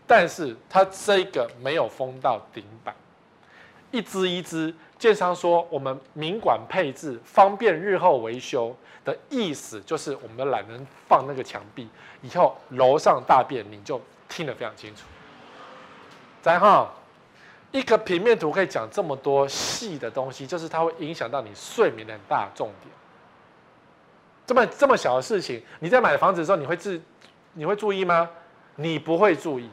[0.09, 2.93] 但是它这个没有封到顶板，
[3.93, 8.75] 一支一支，建商说我们明管配置方便日后维修。
[9.11, 11.89] 的意思就是，我们懒人放那个墙壁，
[12.23, 15.03] 以后楼上大便你就听得非常清楚。
[16.41, 16.91] 再哈，
[17.73, 22.95] 一个平面图可以讲这么多细的东西，就是它会影响到你睡眠的很大重点。
[24.47, 27.01] 这么这么小的事情，你在买房子的时候，你会自
[27.53, 28.29] 你会注意吗？
[28.77, 29.69] 你不会注意。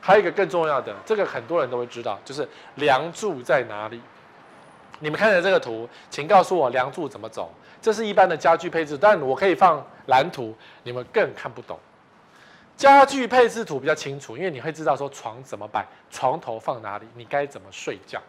[0.00, 4.00] 还有一个更重要的，这个很多人都会知道，就是梁柱在哪里。
[5.00, 7.52] 你们看着这个图，请告诉我梁柱怎么走。
[7.80, 11.78] 这是一般的家具配置，但我可以放蓝图，你们更看不懂。
[12.76, 18.20] 家具配置图比较清楚，因为你会知道说床怎么摆，床头放哪里，你该怎么睡觉。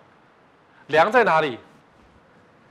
[0.88, 1.60] 梁在哪里？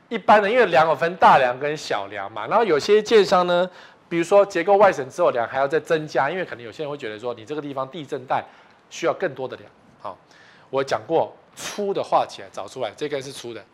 [0.08, 3.70] 一般的，因为梁有分大梁跟小梁嘛，然后有些建商呢，
[4.08, 8.44] 比如说结构外省之后，梁还要再增加，因为可能有些人会觉得说你这个地方地震带
[8.90, 9.70] 需要更多的梁。
[10.00, 10.18] 好，
[10.70, 13.64] 我讲过粗的画起来找出来，这根是粗的，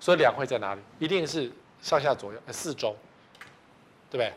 [0.00, 0.80] 所以梁会在哪里？
[0.98, 1.50] 一定是。
[1.82, 2.96] 上下左右呃，四周，
[4.10, 4.32] 对不对？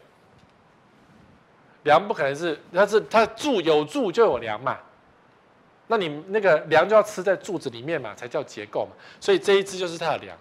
[1.84, 4.78] 梁不可能是，它是它柱有柱就有梁嘛，
[5.88, 8.92] 那你那个梁就要吃在柱子里面嘛，才叫结构嘛。
[9.20, 10.38] 所以这一支就是它的梁，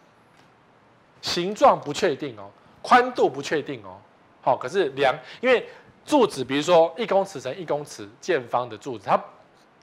[1.20, 2.48] 形状不确定哦，
[2.80, 3.98] 宽度不确定哦。
[4.40, 5.68] 好，可是梁，因为
[6.06, 9.20] 柱子，比如说一公尺乘一公尺见方的柱子，它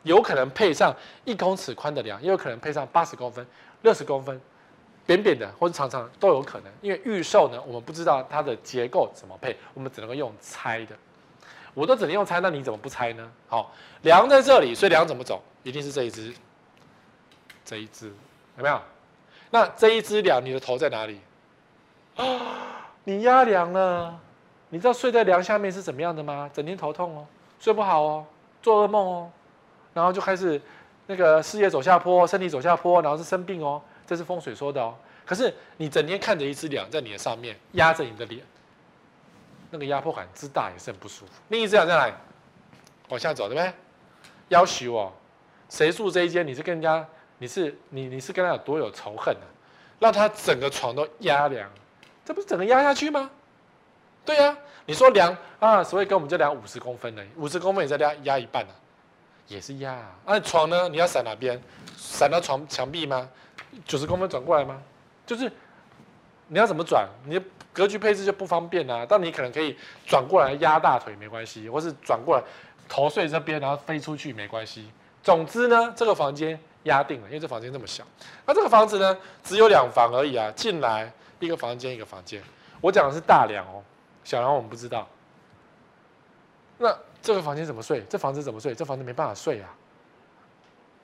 [0.03, 3.45] 有可能配上一公尺宽的梁，也有可能配上八十公分、
[3.81, 4.39] 六十公分。
[5.09, 10.95] 扁扁的或者长长的都有可能，因为预售呢，我们不知道它的结构怎么配，我们只能够用猜的。
[11.73, 13.31] 我都只能用猜，那你怎么不猜呢？
[13.47, 15.41] 好，梁在这里，所以梁怎么走？
[15.63, 16.31] 一定是这一只，
[17.65, 18.05] 这一只
[18.57, 18.79] 有没有？
[19.49, 21.19] 那这一只梁，你的头在哪里？
[22.15, 22.27] 啊，
[23.03, 24.15] 你压梁了，
[24.69, 26.47] 你知道睡在梁下面是怎么样的吗？
[26.53, 27.25] 整天头痛哦，
[27.59, 28.25] 睡不好哦，
[28.61, 29.31] 做噩梦哦，
[29.91, 30.61] 然后就开始
[31.07, 33.81] 那个事业走下坡，身体走下坡，然后是生病哦。
[34.09, 38.43] 这是风水说的哦，可是你整天看着一只梁在你的上面压着你的脸，
[39.69, 41.33] 那个压迫感之大也是很不舒服。
[41.49, 42.13] 另一只梁在哪里？
[43.09, 43.71] 往下走，对不对？
[44.47, 45.13] 要求哦，
[45.69, 46.47] 谁住这一间？
[46.47, 49.53] 你是跟人家，你是你你是跟他有多有仇恨呢、啊？
[49.99, 51.69] 让他整个床都压梁，
[52.25, 53.29] 这不是整个压下去吗？
[54.25, 58.73] 对呀、啊，你说梁啊，所以跟我们这梁五十公分呢，五十公分也在压压一半、啊，
[59.47, 60.15] 也是压啊。
[60.25, 60.89] 那床呢？
[60.89, 61.61] 你要闪哪边？
[61.95, 63.29] 闪到床墙壁吗？
[63.85, 64.81] 九十公分转过来吗？
[65.25, 65.51] 就是
[66.47, 69.05] 你要怎么转，你的格局配置就不方便啊。
[69.07, 72.43] 但你可能可以转过来压大腿没关系，或是转过来
[72.87, 74.89] 头睡这边，然后飞出去没关系。
[75.21, 78.03] 总之呢，这个房间压定了，因为这房间这么小。
[78.45, 80.51] 那这个房子呢，只有两房而已啊。
[80.55, 82.41] 进来一个房间一个房间，
[82.81, 83.83] 我讲的是大梁哦，
[84.23, 85.07] 小梁我们不知道。
[86.77, 88.01] 那这个房间怎么睡？
[88.09, 88.73] 这房子怎么睡？
[88.73, 89.69] 这房子没办法睡啊。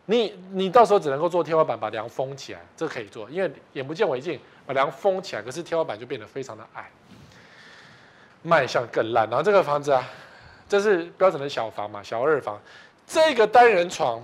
[0.06, 6.90] 你你到时候只能够做天花板，把梁封起来，这可以做，因为眼不见为净，把梁封起来，可是天花板就变得非常的矮，
[8.44, 9.28] 卖相更烂。
[9.30, 10.08] 然后这个房子啊，
[10.70, 12.62] 这是标准的小房嘛，小二房，
[13.08, 14.24] 这个单人床，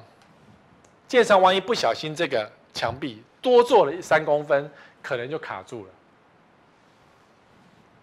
[1.08, 5.90] 建商万一不小心这个墙壁多做了三公分，可能就卡住了。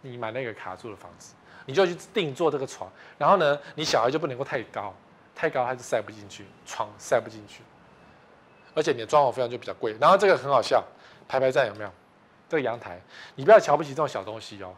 [0.01, 1.35] 你买那个卡住的房子，
[1.67, 4.95] 你就去定做这个床，然后呢，你小孩就不能够太高，
[5.35, 7.63] 太高他就塞不进去，床塞不进去，
[8.75, 9.97] 而且你的装潢费用就比较贵。
[10.01, 10.83] 然后这个很好笑，
[11.29, 11.91] 排排站有没有？
[12.49, 12.99] 这个阳台，
[13.35, 14.73] 你不要瞧不起这种小东西哦。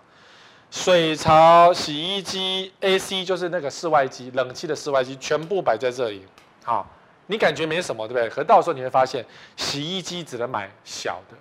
[0.71, 6.25] 水槽、洗衣机、AC 就是那个室外机，冷气的室外机全部摆在这里。
[6.65, 6.89] 好，
[7.27, 8.29] 你感觉没什么，对不对？
[8.29, 9.25] 可到时候你会发现，
[9.57, 11.37] 洗衣机只能买小的，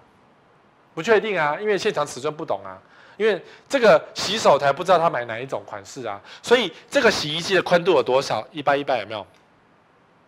[0.94, 2.78] 不确定啊，因为现场尺寸不懂啊。
[3.18, 8.48] 因为这个洗手台不知道他买哪一种款式啊，所以这个洗衣机的宽度有多少？
[8.52, 9.26] 一百一百有没有？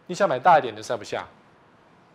[0.07, 1.25] 你想买大一点的塞不下。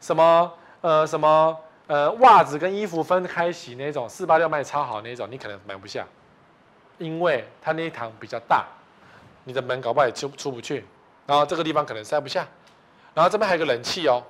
[0.00, 6.06] 什么呃什么呃袜子跟衣服分开洗那种四八六卖超好那种，你可能买不下，
[6.98, 8.66] 因为它那一堂比较大，
[9.44, 10.84] 你的门搞不好也出出不去，
[11.26, 12.46] 然后这个地方可能塞不下，
[13.14, 14.22] 然后这边还有个冷气哦，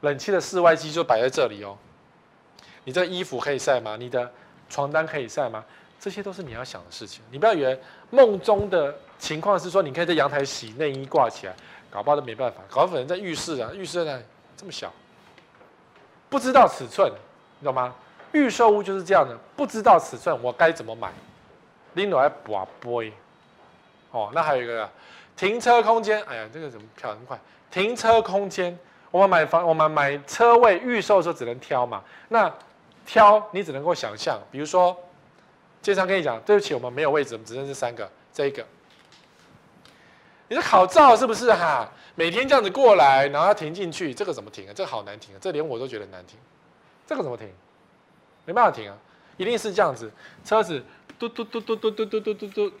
[0.00, 1.76] 冷气的室外机就摆在这里哦，
[2.84, 3.96] 你这衣服可以晒吗？
[3.98, 4.30] 你的。
[4.70, 5.62] 床单可以晒吗？
[6.00, 7.22] 这些都是你要想的事情。
[7.30, 11.54] 你不要以为梦中的情况是说，你可以在阳台洗内衣挂起来，
[11.92, 12.58] 搞不好都没办法。
[12.70, 14.22] 搞不好在浴室啊，浴室呢
[14.56, 14.92] 这么小，
[16.30, 17.12] 不知道尺寸，
[17.58, 17.94] 你懂吗？
[18.32, 21.12] 预售屋就是这样的，不知道尺寸，我该怎么买？
[21.94, 23.12] 拎来拔杯。
[24.10, 24.88] 哦，那还有一个
[25.36, 27.38] 停车空间，哎呀，这个怎么跳很快？
[27.70, 28.78] 停车空间，
[29.10, 32.52] 我们买房，我们买车位预售的时候只能挑嘛，那。
[33.04, 34.96] 挑你只能够想象，比如说，
[35.82, 38.64] 经常跟你讲，对不起，我们没有位置，我们只剩这三个，这一个，
[40.52, 41.90] 你的考照是不是哈？
[42.14, 44.72] 每天这样子过来，然后要停进去，这个怎么停啊？
[44.74, 46.38] 这个好难停啊，这连我都觉得难停，
[47.06, 47.48] 这个怎么停？
[48.44, 48.94] 没办法停啊，
[49.38, 50.12] 一定是这样子，
[50.44, 50.84] 车子
[51.18, 52.72] 嘟嘟嘟嘟嘟嘟嘟嘟嘟嘟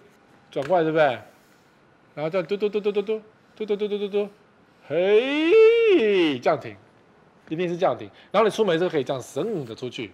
[0.50, 1.04] 转过来，对不对？
[2.14, 3.22] 然后这样嘟嘟嘟嘟嘟嘟
[3.56, 4.28] 嘟嘟嘟嘟嘟嘟，
[4.86, 6.76] 嘿，这样停。
[7.48, 10.12] 一定是这样停，然后你出门的时候可以这样省的出去，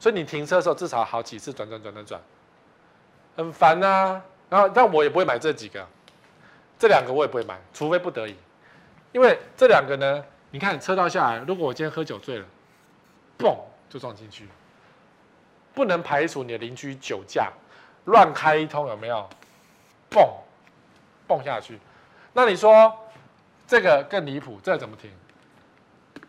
[0.00, 2.20] 所以你停车的时候至少好几次转转转转转，
[3.36, 4.24] 很烦呐、啊。
[4.50, 5.84] 然后但我也不会买这几个，
[6.84, 8.36] 这两个我也不会买，除非不得已。
[9.10, 12.44] 因为这两个呢，你看车道下来，如果我今天喝酒醉了，
[13.38, 13.56] 嘣
[13.88, 14.46] 就撞进去，
[15.72, 17.50] 不能排除你的邻居酒驾，
[18.04, 19.26] 乱开一通有没有？
[20.10, 20.28] 嘣
[21.26, 21.78] 嘣下去，
[22.34, 22.94] 那你说
[23.66, 25.10] 这个更离谱，这怎么停？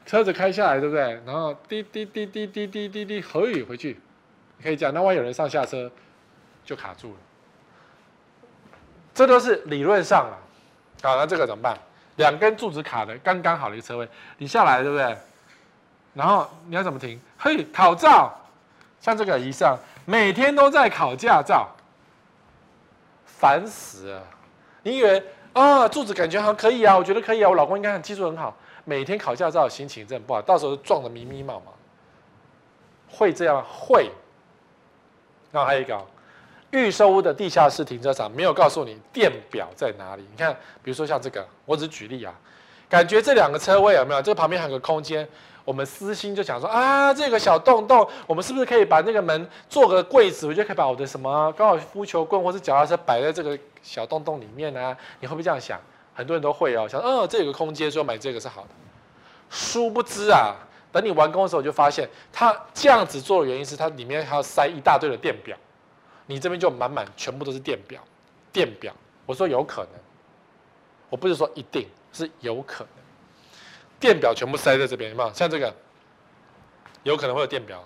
[0.06, 1.22] 车子开下来，对不对？
[1.26, 4.00] 然后滴滴滴滴滴滴滴滴，嘿，回去，
[4.56, 5.92] 你可以讲，那万一有人上下车，
[6.64, 7.18] 就卡住了。
[9.14, 10.40] 这都是理论上啊。
[11.06, 11.78] 好，那这个怎么办？
[12.16, 15.18] 两根柱子卡的刚刚好的一个车位，你下来，对不对？
[16.14, 17.20] 然后你要怎么停？
[17.38, 18.34] 嘿，考照，
[19.02, 21.68] 像这个以上，每天都在考驾照，
[23.26, 24.24] 烦死了。
[24.84, 26.98] 你以为啊，柱子感觉好可以啊？
[26.98, 28.56] 我觉得可以啊，我老公应该很技术很好。
[28.86, 31.74] 每天考驾照，心情真的不好，到时候撞得迷迷茫茫。
[33.10, 34.10] 会这样会。
[35.52, 36.02] 然后还有一个，
[36.72, 40.26] 预售屋的地下室停车场没有告诉你电表在哪里。
[40.30, 42.34] 你看，比如说像这个，我只举例啊，
[42.90, 44.22] 感觉这两个车位有没有？
[44.22, 45.28] 这旁边还有个空间，
[45.64, 50.48] 我们私心就想说啊，这个小洞洞，我们是不是可以把那个门做个柜子？
[50.48, 54.98] 我就可以把我的什么高尔夫球棍或是脚踏车摆在这个小洞洞里面呢、啊？
[55.20, 55.80] 你会不会这样想？
[56.14, 58.70] 很多人都会哦，想，嗯，这有个空间，说买这个是好的。
[59.50, 60.56] 殊不知啊，
[60.92, 65.56] 等你完工的时候，就发现它这样子做的原因是它里面还要塞一大堆的电表，
[66.26, 68.02] 你这边就满满全部都是电表，
[68.52, 68.94] 电表。
[69.26, 69.92] 我说有可能，
[71.10, 73.04] 我不是说一定是有可能，
[74.00, 75.34] 电表全部塞在这边，有没有？
[75.34, 75.74] 像这个，
[77.04, 77.84] 有可能会有电表。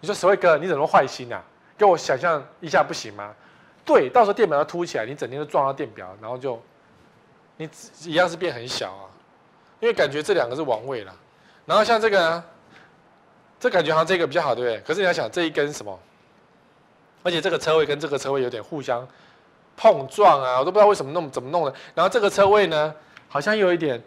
[0.00, 1.42] 你说，石伟哥，你怎么坏心啊？
[1.78, 3.34] 给我想象一下不行吗？
[3.84, 6.60] 对，到时候电表要凸起来，你整天都撞到电表，然后就。
[7.58, 7.68] 你
[8.04, 9.04] 一样是变很小啊，
[9.78, 11.14] 因为感觉这两个是王位了，
[11.66, 12.44] 然后像这个呢，
[13.60, 14.80] 这感觉好像这个比较好，对不对？
[14.80, 15.96] 可是你要想这一根什么，
[17.22, 19.06] 而且这个车位跟这个车位有点互相
[19.76, 21.74] 碰撞啊，我都不知道为什么弄怎么弄的。
[21.94, 22.94] 然后这个车位呢，
[23.28, 24.02] 好像有一点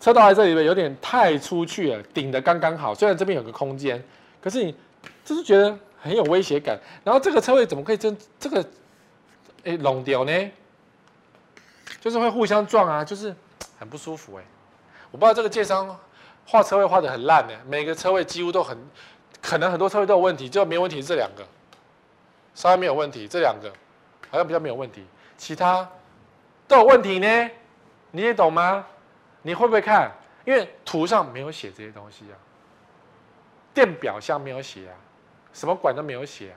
[0.00, 2.94] 车道在这里面有点太出去了，顶的刚刚好。
[2.94, 4.02] 虽然这边有个空间，
[4.40, 4.74] 可是你
[5.24, 6.78] 就是觉得很有威胁感。
[7.02, 8.64] 然后这个车位怎么可以真这个
[9.64, 10.50] 哎弄掉呢？
[12.00, 13.34] 就是会互相撞啊，就是
[13.78, 14.44] 很不舒服哎。
[15.10, 15.98] 我不知道这个建商
[16.44, 18.76] 画车位画的很烂呢，每个车位几乎都很，
[19.40, 21.42] 可能很多车位都有问题，就没问题是这两个，
[22.54, 23.72] 稍微没有问题，这两个
[24.30, 25.04] 好像比较没有问题，
[25.36, 25.88] 其他
[26.66, 27.50] 都有问题呢。
[28.10, 28.86] 你也懂吗？
[29.42, 30.10] 你会不会看？
[30.44, 32.36] 因为图上没有写这些东西啊，
[33.74, 34.94] 电表箱没有写啊，
[35.52, 36.56] 什么管都没有写啊，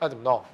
[0.00, 0.44] 那怎么弄？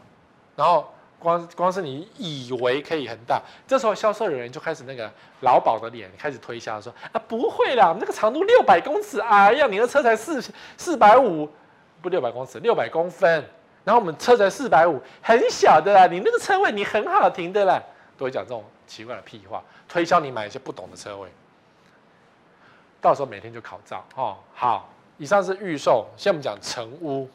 [0.56, 0.90] 然后。
[1.16, 5.10] 光光是你以为可以很大，这时候销售人员就开始那个
[5.40, 10.44] 老鸨的脸开始推销说啊，不会啦，那个长度六百公尺，哎呀，你的车才四
[10.76, 11.48] 四百五，
[12.02, 13.42] 不六百公尺，六百公分，
[13.84, 17.80] 然后我们车才四百五，很小的啦，你那个车位你很好停的啦，
[18.16, 21.28] 都会讲这种奇怪的屁话，推销你买一些不懂的车位，
[23.00, 24.36] 到时候每天就考照哦。
[24.54, 27.28] 好，以上是预售，现在我们讲成屋。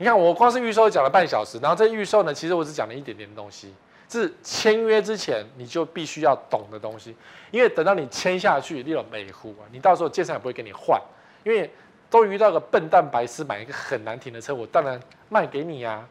[0.00, 3.74] 你看，我光是预售讲了半小时，然后这预售呢，其实我只讲了一点点东西，
[4.08, 7.16] 是签约之前你就必须要懂的东西，
[7.50, 11.02] 因为等到你签下去，你有美户啊，你到时候建商也不会给你换，
[11.42, 11.68] 因为
[12.10, 16.08] 都遇到个笨蛋白痴买一个很难停的车，我当然卖给你呀、啊，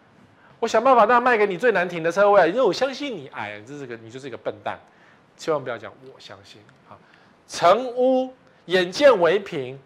[0.59, 4.79] 我想办法让卖给你最难停的车位，因为我相信你，哎，这是个你就是一个笨蛋，
[5.37, 6.97] 千万不要讲我相信啊，
[7.47, 8.33] 成屋
[8.65, 9.79] 眼见为凭。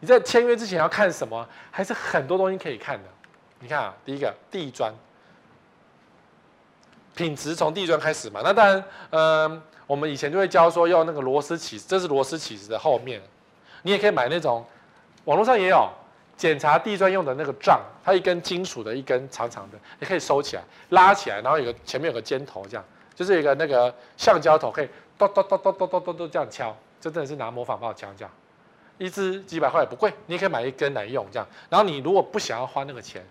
[0.00, 1.48] 你在签约之前要看什么？
[1.70, 3.08] 还是很多东西可以看的。
[3.60, 4.92] 你看啊，第一个地砖
[7.14, 8.40] 品质从地砖开始嘛。
[8.42, 13.22] 那当然，嗯、呃，我们以前就会教说用那个螺丝起子，这是螺丝起子的后面。
[13.82, 14.66] 你也可以买那种，
[15.24, 15.88] 网络上也有
[16.36, 28.32] 检查地砖用的那个杖，它一根金属的，一根长长的，你可以收起来，拉起来，然后有个前面有个尖头，这样就是一个那个橡胶头，可以咚咚咚咚咚咚咚咚这样敲，这真的是拿模仿棒敲这样。
[28.98, 31.46] 一支几百块也不贵，你也可以买一根来用这样。
[31.68, 33.24] 然后你如果不想要花那个钱，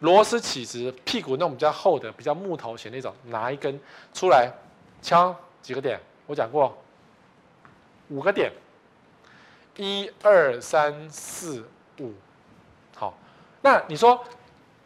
[0.00, 3.78] 螺丝起子屁股那种比较厚的、比较木头型那种，拿一根
[4.14, 4.50] 出来
[5.02, 6.00] 敲几个点。
[6.26, 6.76] 我讲过，
[8.08, 8.50] 五个点，
[9.76, 11.68] 一二三四
[12.00, 12.12] 五。
[12.96, 13.14] 好，
[13.60, 14.22] 那你说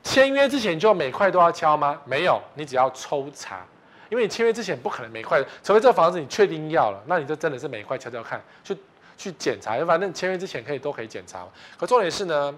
[0.03, 2.01] 签约之前就每块都要敲吗？
[2.05, 3.67] 没有，你只要抽查，
[4.09, 8.77] 因为你签约之前不可能每块，除非这个房子你确定要了，那你就真的是每块敲敲看，去。
[9.19, 11.43] 去检查，反正签约之前可以都可以检查。
[11.79, 12.55] 可重点是呢，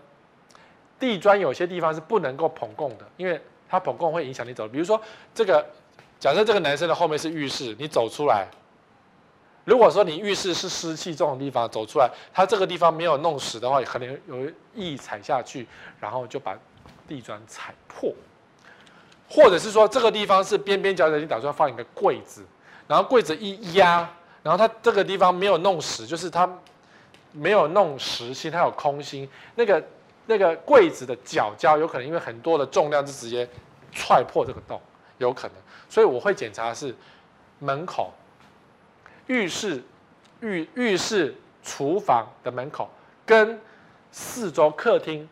[0.99, 4.67] 地砖有些地方是不能够捧共的，因为它捧共会影响你走。
[4.67, 5.01] 比如说
[5.33, 5.65] 这个，
[6.19, 8.49] 假设这个男生的后面是浴室，你走出来，
[9.69, 15.69] 如果说你浴室是湿气重的地方，走出来，它这个地方没有弄实的话，可能有意踩下去，
[16.01, 16.57] 然后就把
[17.07, 18.11] 地砖踩破。
[19.29, 22.43] 或者是说这个地方是边边角角，你打算放一个柜子，
[22.87, 24.09] 然后柜子一压。
[24.43, 26.49] 然后它这个地方没有弄实，就是它
[27.33, 29.29] 没有弄实心，它有空心。
[29.55, 29.85] 那个
[30.25, 33.47] 那个柜子的角胶有可能因为很多的重量就直接
[33.93, 34.81] 踹破这个洞，
[35.19, 35.57] 有可能。
[35.91, 36.95] 所以我会检查是
[37.59, 38.15] 门口、
[39.29, 39.83] 浴室、
[40.41, 42.91] 浴浴室、厨房的门口
[43.25, 43.59] 跟
[44.11, 45.27] 四周客厅。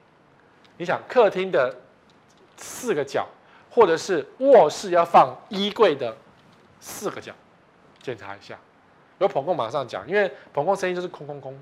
[0.76, 1.74] 你想客厅的
[2.57, 3.26] 四个角，
[3.70, 6.16] 或者是卧室要放衣柜的
[6.78, 7.32] 四个角，
[8.01, 8.59] 检查一下。
[9.18, 11.59] 有捧共马上讲，因为捧共声音就是空空空，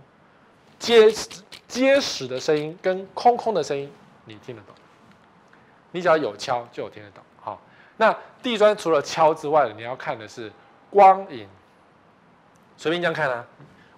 [0.79, 1.29] 结实
[1.69, 3.89] 结实的声音跟空空的声音
[4.25, 4.75] 你听得懂，
[5.93, 7.23] 你只要有敲就有听得懂。
[7.41, 7.63] 好，
[7.97, 8.13] 那
[8.43, 10.51] 地砖除了敲之外，你要看的是
[10.91, 11.49] 光影。
[12.77, 13.47] 随便这样看啊，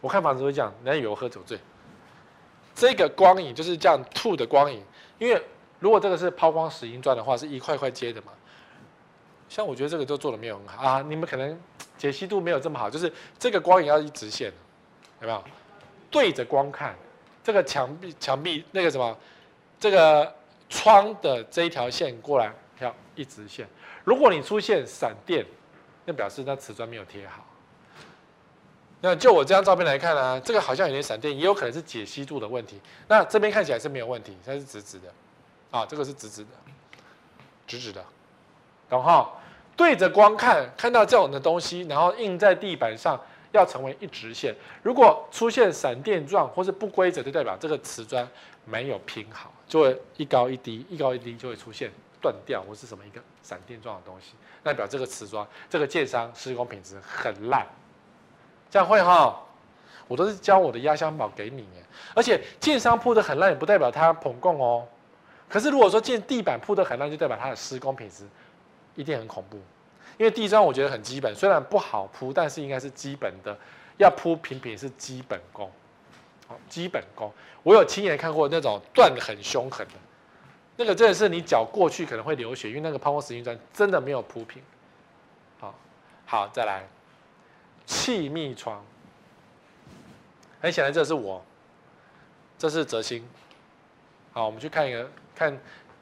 [0.01, 1.59] 我看房子会这样，人家以为我喝酒醉。
[2.75, 4.83] 这个光影就是这样吐的光影，
[5.19, 5.43] 因为
[5.79, 8.33] 如果这个是抛光石英砖的话，是一块块接的嘛。
[9.49, 11.59] 像我觉得这个都做的没有很好啊，你们可能。
[11.99, 14.53] 解析度没有这么好，就是这个光影要一直线，
[15.23, 15.43] 有没有？
[16.11, 16.95] 对着光看，
[17.43, 19.17] 这个墙壁墙壁那个什么，
[19.81, 20.31] 这个
[20.69, 23.67] 窗的这一条线过来要一直线。
[24.05, 25.47] 如果你出现闪电，
[26.05, 27.43] 那表示那瓷砖没有贴好。
[29.03, 32.81] 那就我这张照片来看呢、啊，这个好像有点闪电，也有可能是解析度的问题。
[33.07, 35.13] 那这边看起来是没有问题，它是直直的，
[35.71, 36.51] 啊，这个是直直的，
[37.67, 38.05] 直直的，
[38.89, 39.31] 懂哈？
[39.77, 43.21] 对着光看，看到这种的东西，然后印在地板上，
[43.53, 44.55] 要成为一直线。
[44.83, 48.27] 如果出现闪电状或是不规则，就代表这个瓷砖
[48.65, 51.91] 没有拼好，就会一高一低，一高一低就会出现
[52.23, 54.33] 断掉或是什么一个闪电状的东西，
[54.63, 57.67] 代表这个瓷砖这个建商施工品质很烂。
[58.77, 59.35] 这样会哈？
[60.07, 61.67] 我都是教我的压箱宝给你，
[62.15, 64.87] 而且建商铺的很烂，也不代表他捧共哦。
[65.49, 68.25] 可是如果说建地板铺的很烂，就代表它的施工品质。
[68.95, 69.57] 一定很恐怖，
[70.19, 73.57] 因为地砖我觉得很基本，虽然不好铺，但是应该是基本的，
[73.97, 75.71] 要铺平平是基本功，
[76.47, 77.33] 好，基本功。
[77.63, 79.95] 我有亲眼看过那种断得很凶狠的，
[80.77, 84.63] 那个真的是你脚过去可能会流血，因为那个抛光石英砖真的没有铺平。
[85.61, 85.75] 好，
[86.25, 86.87] 好，再来，
[87.87, 88.85] 气密窗，
[90.61, 91.43] 很显然这是我，
[92.59, 93.27] 这是泽星。
[94.33, 95.59] 好，我们去看一个看。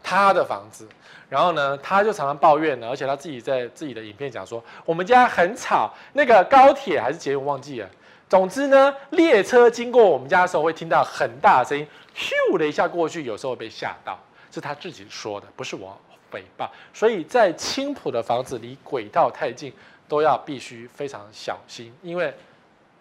[0.07, 0.87] 他的房子，
[1.31, 7.89] 然后呢，他就常常抱怨呢，而且他自己在自己的影片讲说，我们家很吵，那个高铁还是捷运忘记了。
[8.29, 14.19] 总之呢，列车经过我们家的时候会听到很大的声音，咻的一下过去，有时候会被吓到。
[14.51, 15.99] 是他自己说的，不是我
[16.31, 16.69] 诽谤。
[16.93, 19.73] 所以在青浦的房子离轨道太近，
[20.09, 22.35] 都要必须非常小心，因为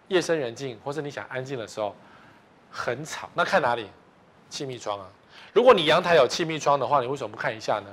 [0.08, 1.94] 夜深人静或是你想安静的时候
[2.70, 3.28] 很吵。
[3.34, 3.88] 那看哪里？
[4.50, 5.06] 气密窗啊！
[5.52, 7.90] 如果你阳台有气密窗的话，你为什么不看一下呢？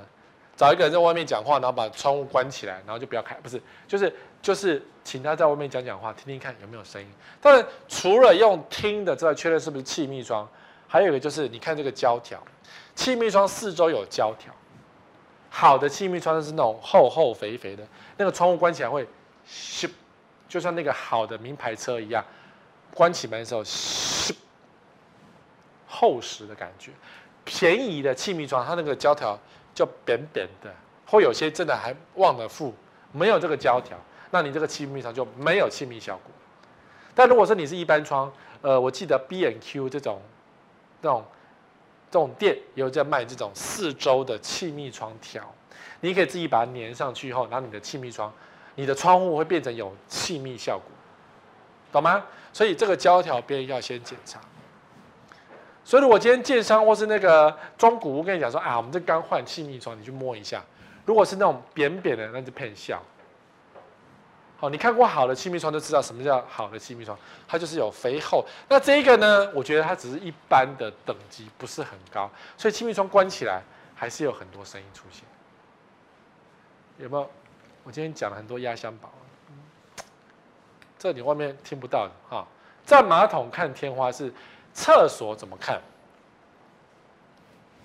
[0.54, 7.08] 找一个人在外面讲话，然后把窗户关起来，然后就不要开，不是，就是就是请他在外面讲讲话，听听看有没有声音。
[7.40, 10.48] 当然，除了用听的之外，确认是不是气密窗，
[10.86, 12.40] 还有一个就是你看这个胶条，
[12.94, 14.54] 气密窗四周有胶条。
[15.54, 17.86] 好的气密窗是那种厚厚肥肥的，
[18.16, 19.06] 那个窗户关起来会
[19.46, 19.88] 咻，
[20.48, 22.24] 就像那个好的名牌车一样，
[22.94, 24.34] 关起门的时候咻，
[25.86, 26.90] 厚实的感觉。
[27.44, 29.38] 便宜的气密窗，它那个胶条。
[29.74, 30.70] 就扁扁的，
[31.06, 32.74] 或有些真的还忘了附，
[33.10, 33.96] 没有这个胶条，
[34.30, 36.30] 那你这个气密窗就没有气密效果。
[37.14, 38.30] 但如果说你是一般窗，
[38.60, 40.20] 呃，我记得 B and Q 这种，
[41.00, 41.24] 这种，
[42.12, 45.42] 这种店也有在卖这种四周的气密窗条，
[46.00, 48.30] 你可以自己把它粘上去以后，然后你的气密窗，
[48.74, 50.84] 你的窗户会变成有气密效果，
[51.90, 52.22] 懂吗？
[52.52, 54.38] 所以这个胶条边要先检查。
[55.82, 60.62] 所以，如果今天建商或是那个装古屋跟你讲说啊，我们这刚换气密窗，你去摸一下。
[61.06, 63.02] 如果是那种扁扁的，那就骗笑。
[64.62, 68.46] 好，你看过好的气密窗就知道什么叫好的气密窗，它就是有肥厚。
[68.68, 72.30] 那这一个呢，我觉得它只是一般的等级，不是很高。
[72.56, 73.60] 所以气密窗关起来
[73.96, 75.24] 还是有很多声音出现。
[76.98, 77.28] 有没有？
[77.82, 79.12] 我今天讲了很多压箱宝，
[80.96, 82.46] 这你外面听不到的哈。
[82.86, 84.32] 站马桶看天花是。
[84.74, 85.82] 厕所怎么看？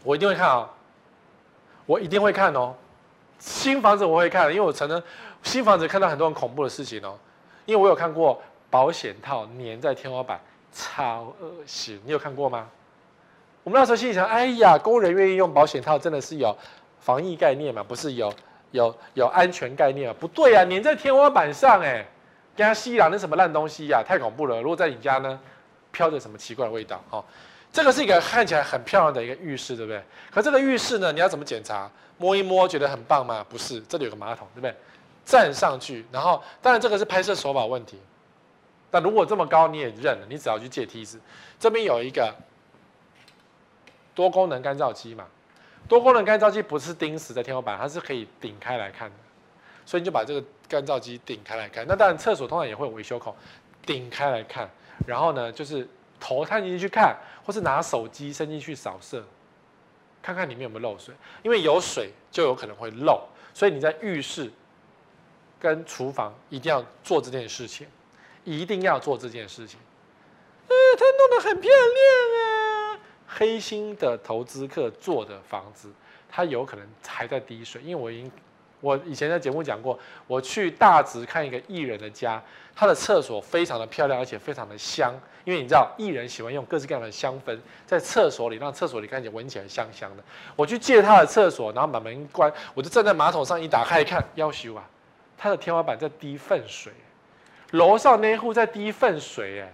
[0.05, 0.69] 我一定会看啊！
[1.85, 2.73] 我一定会看哦。
[3.39, 5.01] 新房子我会看，因为我承认
[5.43, 7.17] 新房子看到很多很恐怖的事情哦。
[7.65, 10.39] 因为我有看过保险套粘在天花板，
[10.71, 11.99] 超恶心。
[12.05, 12.67] 你有看过吗？
[13.63, 16.55] 我们那时候心里想：哎呀，工人愿意用保险套，真的是有
[16.99, 17.83] 防疫概念嘛？
[17.83, 18.33] 不是有
[18.71, 20.15] 有有安全概念啊？
[20.19, 22.05] 不对啊，粘在天花板上，哎，
[22.55, 24.01] 跟他吸了那什么烂东西呀？
[24.01, 24.61] 太恐怖了！
[24.61, 25.39] 如果在你家呢？
[25.91, 27.03] 飘着什么奇怪的味道？
[27.09, 27.23] 哦，
[27.71, 30.01] 这个是一个看起来很漂亮的一个浴室，对不对？
[30.31, 31.89] 可这个浴室呢，你要怎么检查？
[32.17, 33.45] 摸一摸，觉得很棒吗？
[33.49, 34.75] 不是，这里有个马桶，对不对？
[35.25, 37.99] 站上去，然后当然这个是拍摄手法问题。
[38.89, 41.19] 但如果这么高你也认了，你只要去借梯子。
[41.59, 42.33] 这边有一个
[44.15, 45.25] 多功能干燥机嘛，
[45.87, 49.15] 多功能干燥机不是钉死在天花板，它是可以顶开来看的。
[49.85, 51.85] 所以你就把这个干燥机顶开来看。
[51.87, 53.35] 那当然厕所通常也会有维修口，
[53.85, 54.69] 顶开来看。
[55.05, 55.87] 然后呢，就是
[56.19, 57.15] 头探进去看，
[57.45, 59.23] 或是拿手机伸进去扫射，
[60.21, 61.13] 看看里面有没有漏水。
[61.43, 64.51] 因为有水就有可能会漏，所以你在浴室
[65.59, 67.87] 跟厨房一定要做这件事情，
[68.43, 69.79] 一定要做这件事情。
[70.67, 72.99] 呃，他弄得很漂亮啊！
[73.27, 75.91] 黑心的投资客做的房子，
[76.29, 78.31] 他有可能还在滴水，因为我已经。
[78.79, 79.97] 我以前在节目讲过，
[80.27, 82.41] 我去大直看一个艺人的家，
[82.75, 85.13] 他的厕所非常的漂亮，而且非常的香。
[85.45, 90.23] 因为你知道，艺人喜欢用各式各样的香氛在厕所里，让厕所里看起来闻起来香香的。
[90.57, 94.83] 我去借他的厕所，然后把门一关，我就站在马桶上一打开一看，夭寿啊，
[95.37, 96.91] 他的天花板在滴粪水，
[97.71, 99.73] 楼上那一户在滴粪水，哎，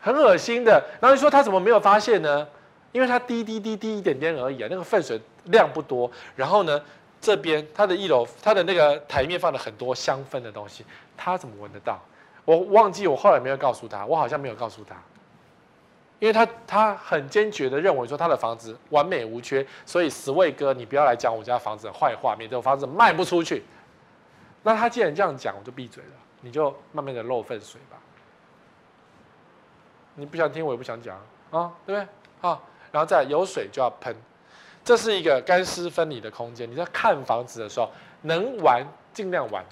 [0.00, 0.82] 很恶心的。
[0.98, 2.48] 然后你说他怎么没有发现呢？
[2.92, 6.10] 因为他滴滴滴滴一点点而已啊，那个粪水量不多。
[6.36, 6.80] 然后呢，
[7.20, 10.84] 这边它的一楼，它的那个台面放了很多香氛的东西，
[11.16, 12.00] 他怎么闻得到？
[12.44, 14.96] 我忘记我后来没有告诉他，我好像没有告诉他，
[16.18, 23.62] 因为他他很坚决的认为说他的房子完美无缺，所以十位哥你不要来讲我家房子的坏话，免得我房子卖不出去。
[24.62, 26.10] 那他既然这样讲，我就闭嘴了，
[26.40, 27.96] 你就慢慢的漏粪水吧。
[30.14, 31.16] 你不想听，我也不想讲
[31.50, 32.48] 啊，对不对？
[32.50, 32.60] 啊。
[32.92, 34.14] 然后再有水就要喷，
[34.82, 36.70] 这是一个干湿分离的空间。
[36.70, 37.90] 你在看房子的时候，
[38.22, 39.64] 能玩尽量玩，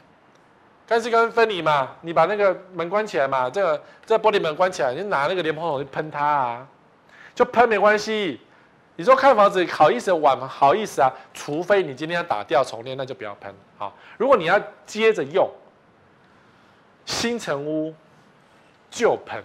[0.87, 6.67] 干湿跟分离嘛，你把那个门关起来嘛，这个这玻璃门关起来，你拿那个莲蓬头去喷它啊，
[7.35, 8.41] 就喷没关系。
[8.97, 10.47] 你说看房子好意思玩吗？
[10.49, 13.55] 好意思啊，除非你今天要打掉重练，那就不要喷。
[13.77, 15.49] 好，如果你要接着用，
[17.07, 17.95] 新成屋
[18.91, 19.43] 就喷。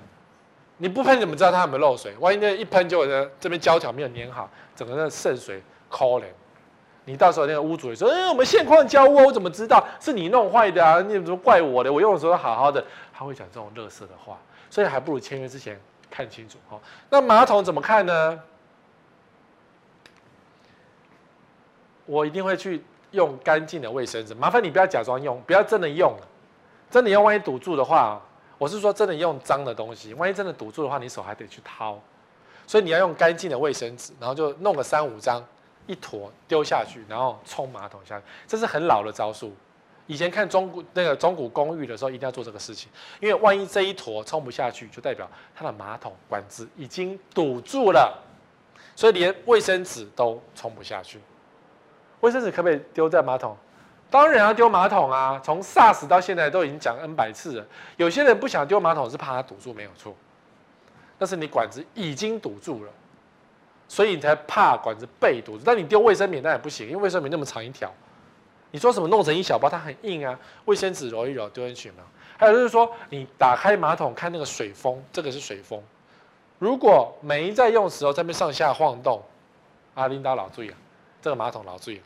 [0.83, 2.13] 你不喷怎么知道它有没有漏水？
[2.19, 6.25] 万一那一喷就呢这边胶条没有粘好，整个那渗水可怜。
[7.05, 10.99] 你到时候那个屋主也说：“哎，我们现况交屋，我怎么知道是你弄坏的啊？
[10.99, 11.93] 你怎么怪我的？
[11.93, 12.83] 我用的时候好好的。”
[13.17, 14.37] 他会讲这种垃圾的话，
[14.69, 15.79] 所以还不如签约之前
[16.11, 16.77] 看清楚哈。
[17.09, 18.37] 那马桶怎么看呢？
[22.05, 26.13] 我一定会去用干净的卫生纸，麻烦你不要假装用，不要真的用，
[26.91, 28.21] 真的用万一堵住的话。
[28.63, 31.99] 我是说，真的用脏的东西，万一真的堵住的话，你手还得去掏。
[32.65, 35.45] 所以你要用干净的卫生纸，然后就弄个三五张，
[35.85, 38.25] 一坨丢下去，然后冲马桶下去。
[38.47, 39.53] 这是很老的招数。
[40.07, 42.89] 以前看中古那个中古公寓的时候，一定要做这个事情，
[43.19, 48.17] 因为万一这一坨冲不下去，就代表它的马桶管子已经堵住了，
[48.95, 51.19] 所以连卫生纸都冲不下去。
[52.21, 53.57] 卫生纸可不可以丢在马桶？
[54.13, 55.41] 当然要丢马桶啊！
[55.43, 57.65] 从 SARS 到现在都已经讲 N 百次了。
[57.97, 60.15] 有些人不想丢马桶是怕它堵住，没有错。
[61.17, 62.91] 但是你管子已经堵住了，
[63.87, 65.63] 所以你才怕管子被堵住。
[65.65, 67.91] 但你丢卫生棉那也不行，因为卫生棉那么长一条。
[68.69, 70.39] 你说什么弄成一小包，它很硬啊。
[70.65, 72.03] 卫生纸揉一揉丢进去嘛。
[72.37, 75.81] 还有就是说，你打开马桶看那个水封，这个是水封。
[76.59, 79.23] 如果没在用的时候在那上下晃动，
[79.95, 80.77] 啊，领导老注意了，
[81.19, 82.03] 这个马桶老注意了。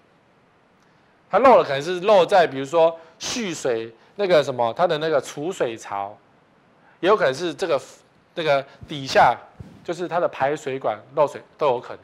[1.29, 6.17] 它漏了，可能是漏在比如说蓄水那个什么，它的那个储水槽，
[6.99, 7.81] 也有可能是这个
[8.35, 9.37] 那个底下，
[9.83, 12.03] 就是它的排水管漏水都有可能。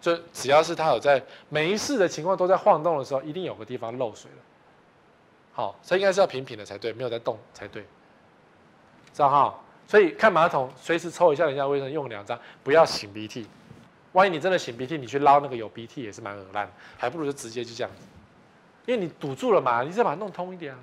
[0.00, 4.38] 就只要是它有在没事的情况都在晃动的时候，一定有个地方漏水了。
[5.52, 7.82] 好，所以应该是要平平的才对，没有在动才对。
[9.12, 9.54] 知道哈？
[9.86, 13.46] 所以看马桶，随时抽一下人家卫生用两张，不要擤鼻涕。
[14.12, 18.06] 万一你真的擤鼻涕，你去捞那个有鼻涕也是蛮恶烂，还不如就直接就这样子。
[18.86, 20.80] 因为你堵住了嘛，你再把它弄通一点啊。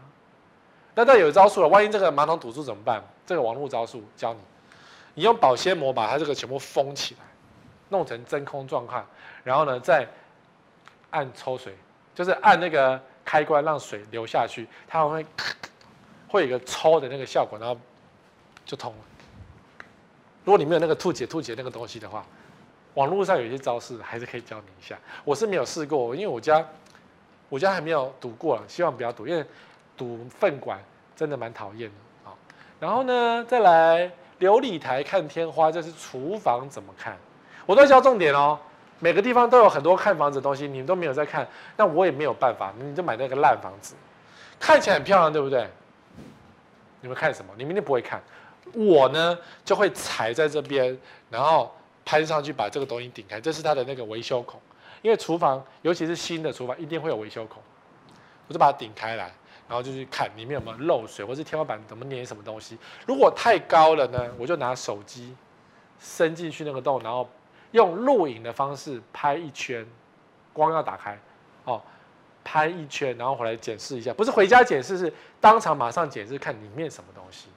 [0.96, 3.02] 那再有招数了，万一这个马桶堵住怎么办？
[3.26, 4.40] 这个网络招数教你，
[5.14, 7.22] 你用保鲜膜把它这个全部封起来，
[7.90, 9.06] 弄成真空状况，
[9.44, 10.06] 然后呢再
[11.12, 11.74] 按抽水，
[12.14, 15.26] 就是按那个开关让水流下去，它会
[16.28, 17.80] 会有一个抽的那个效果，然后
[18.66, 19.86] 就通了。
[20.44, 22.26] 如果你没有那个吐解吐解那个东西的话，
[22.96, 24.98] 网络上有一些招式还是可以教你一下。
[25.24, 26.66] 我是没有试过，因为我家。
[27.50, 29.44] 我家还没有堵过了，希望不要堵，因为
[29.98, 30.80] 堵粪管
[31.16, 32.34] 真的蛮讨厌的啊。
[32.80, 34.06] 然后呢，再来
[34.40, 37.18] 琉璃台看天花，这是厨房怎么看？
[37.66, 38.58] 我都教重点哦。
[39.02, 41.48] 每个地方都有很多看房子的东西，你们都没有在看，
[41.78, 43.96] 那我也没有办法，你就买那个烂房子，
[44.60, 45.66] 看起来很漂亮，对不对？
[47.00, 47.54] 你们看什么？
[47.58, 48.22] 你们一定不会看。
[48.74, 50.98] 我呢就会踩在这边，
[51.30, 51.74] 然后
[52.04, 54.60] 攀上去把这个东西顶开，这是它的那个维修孔。
[55.02, 57.62] 因为厨房，尤其是新的厨房，一定会有维修孔，
[58.48, 59.32] 我就把它顶开来，
[59.68, 62.78] 然后就去看里面有没有漏水，或是天花板怎么粘什么东西。
[63.08, 65.36] 如果太高了呢，我就拿手机
[66.00, 67.30] 伸进去那个洞，然后
[67.72, 69.86] 用录影的方式拍一圈，
[70.52, 71.18] 光要打开，
[71.64, 71.82] 哦，
[72.44, 77.48] 拍一圈，然后回来检视一下，不是回家检视，是当场马上检视看里面什么东西。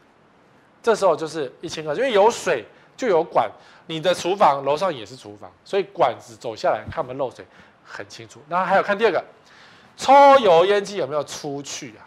[0.82, 2.64] 这时候就是一千二，因为有水。
[3.02, 3.50] 就有管，
[3.86, 7.44] 你的厨房楼上也是厨房，所以管子走下来看有没有漏水
[7.84, 8.40] 很清楚。
[8.48, 9.24] 然后还有看第二个，
[9.96, 12.06] 抽油烟机有没有出去啊？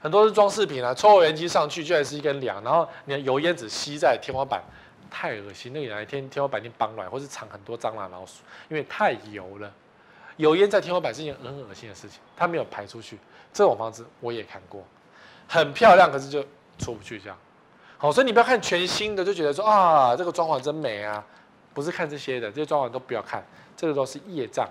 [0.00, 4.62] 很多是装饰品啊，抽油烟机上去居然是一根梁，然后你的油烟只吸在天花板，
[5.10, 5.70] 太恶心。
[5.74, 8.36] 那个哪一天天花板一定崩软，或是藏很多蟑螂老鼠，
[8.70, 9.70] 因为太油了。
[10.38, 13.18] 油烟在天花板是一件很恶心的事情，它没有排出去。
[13.52, 14.82] 这种房子我也看过，
[15.46, 16.42] 很漂亮，可是就
[16.78, 17.36] 出不去这样。
[18.00, 21.24] 好，所以你不要看全新的就觉得说啊，这个装潢真美啊，
[21.74, 23.44] 不是看这些的，这些装潢都不要看，
[23.76, 24.68] 这个都是业障。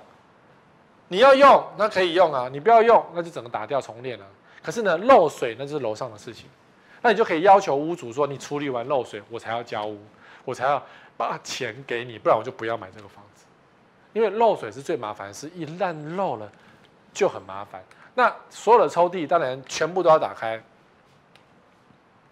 [1.10, 4.26] 你要用那可以用啊，你不要用那就整个打掉重练了。
[4.64, 6.50] 可是呢，漏水那就是楼上的事情，
[7.02, 10.00] 那你就可以要求屋主说，你处理完漏水我才要交屋，
[10.46, 10.82] 我才要
[11.18, 13.46] 把钱给你，不然我就不要买这个房子。
[14.14, 16.50] 因为漏水是最麻烦的事，一烂漏了
[17.12, 17.84] 就很麻烦。
[18.16, 20.62] 那所有的抽屉当然全部都要打开。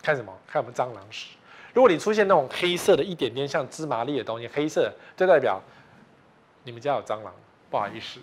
[0.05, 0.31] 看什么？
[0.45, 1.35] 看我们蟑螂屎。
[1.73, 5.59] 如果你出现那种黑色的一点点像芝麻粒的东西，黑色就代表
[6.63, 7.33] 你们家有蟑螂，
[7.71, 8.19] 不好意思。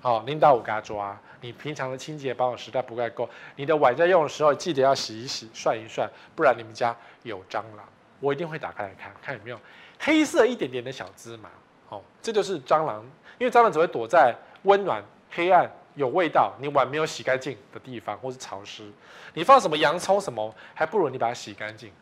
[0.00, 1.18] 好，领导我给他抓。
[1.40, 7.84] 你平常的清洁保养实在不太够，你的碗在用的时候记得要洗一洗、涮一涮，不然你们家有蟑螂。
[8.20, 9.58] 我一定会打开来看看有没有
[9.98, 11.50] 黑色一点点的小芝麻。
[11.88, 13.04] 哦，这就是蟑螂，
[13.38, 14.32] 因为蟑螂只会躲在
[14.62, 15.68] 温暖、黑暗。
[15.94, 18.90] 有味道，你碗没有洗干净的地方，或是潮湿，
[19.32, 21.92] 你放什么洋葱什么，还不如你把它洗干净。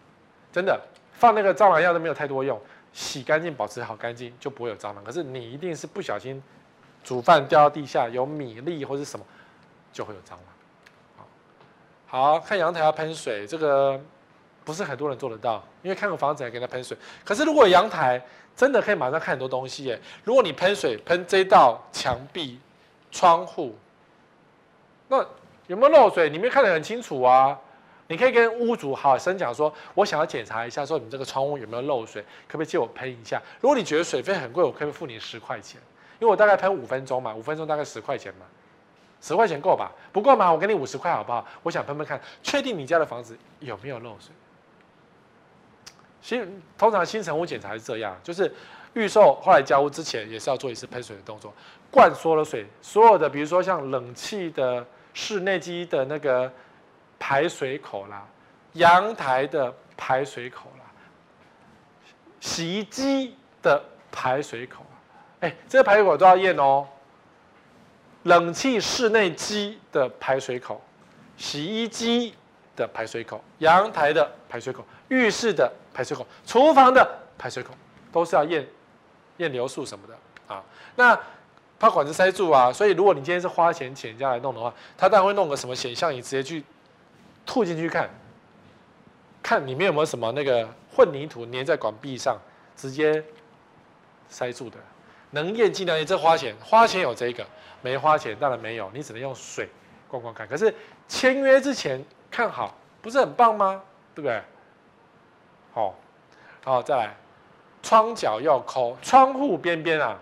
[0.51, 0.81] 真的，
[1.13, 2.59] 放那个蟑螂药都没有太多用，
[2.93, 5.05] 洗干净，保持好干净，就不会有蟑螂。
[5.05, 6.43] 可是你一定是不小心
[7.05, 9.27] 煮饭掉到地下，有米粒或是什么，
[9.93, 11.27] 就会有蟑螂。
[12.07, 14.01] 好，看阳台要喷水，这个
[14.65, 16.97] 不是很多人做得到，因为看个房子还给他喷水。
[17.25, 18.23] 可是如果阳台
[18.57, 22.59] 真的可以马上看很多东西耶，如果你喷水喷这道墙壁。
[23.15, 23.77] 窗户，
[25.13, 25.23] 那
[25.67, 26.31] 有没有漏水？
[26.31, 27.59] 你没看得很清楚啊？
[28.09, 33.41] 你可以跟屋主好声讲说，我想要检查一下，说你这个窗户有没有漏水，可不可以借我喷一下？
[33.61, 35.79] 如果你觉得水费很贵，我可以付你十块钱，
[36.19, 38.47] 因为我大概喷五分钟嘛，五分钟大概十块钱嘛，
[39.21, 39.93] 十块钱够吧？
[40.13, 40.51] 不够嘛？
[40.51, 41.47] 我给你五十块好不好？
[41.63, 44.33] 我想喷喷看，确定你家的房子有没有漏水。
[46.23, 48.51] 新通常新成屋检查是这样，就是
[48.95, 51.53] 预售后来交屋之前也是要做一次喷水的动作，
[51.91, 56.53] 灌缩了水，所有的比如说像冷气的室内机的那个
[57.19, 58.27] 排水口啦，
[58.73, 60.85] 阳台的排水口啦，
[62.41, 64.85] 洗衣机的排水口，
[65.41, 66.87] 哎，这个排水口都要验哦。
[68.25, 70.81] 冷气室内机的排水口，
[71.37, 72.35] 洗衣机
[72.77, 77.05] 的排水口，阳台的排水口，浴室的排水口，厨房的
[77.37, 77.75] 排水口，
[78.13, 78.65] 都是要验
[79.39, 80.63] 验流速什么的啊。
[80.95, 81.19] 那
[81.83, 86.63] 怕管子塞住啊，所以如果你今天是花钱请人家来弄的话，他当然会弄个什么显像仪，直接去
[87.45, 88.09] 吐进去看，
[89.43, 92.39] 看里面有没有什么那个混凝土粘在管壁上，
[92.77, 93.21] 直接
[94.29, 94.77] 塞住的。
[95.33, 97.45] 能验尽量验，这花钱花钱有这个，
[97.81, 99.69] 没花钱当然没有，你只能用水
[100.07, 100.47] 逛逛看。
[100.47, 100.73] 可是
[101.09, 103.83] 签约之前看好，不是很棒吗？
[104.15, 104.41] 对不对？
[105.75, 105.97] 好，
[106.63, 107.17] 好，再来，
[107.83, 110.17] 窗角要抠，窗户边边啊，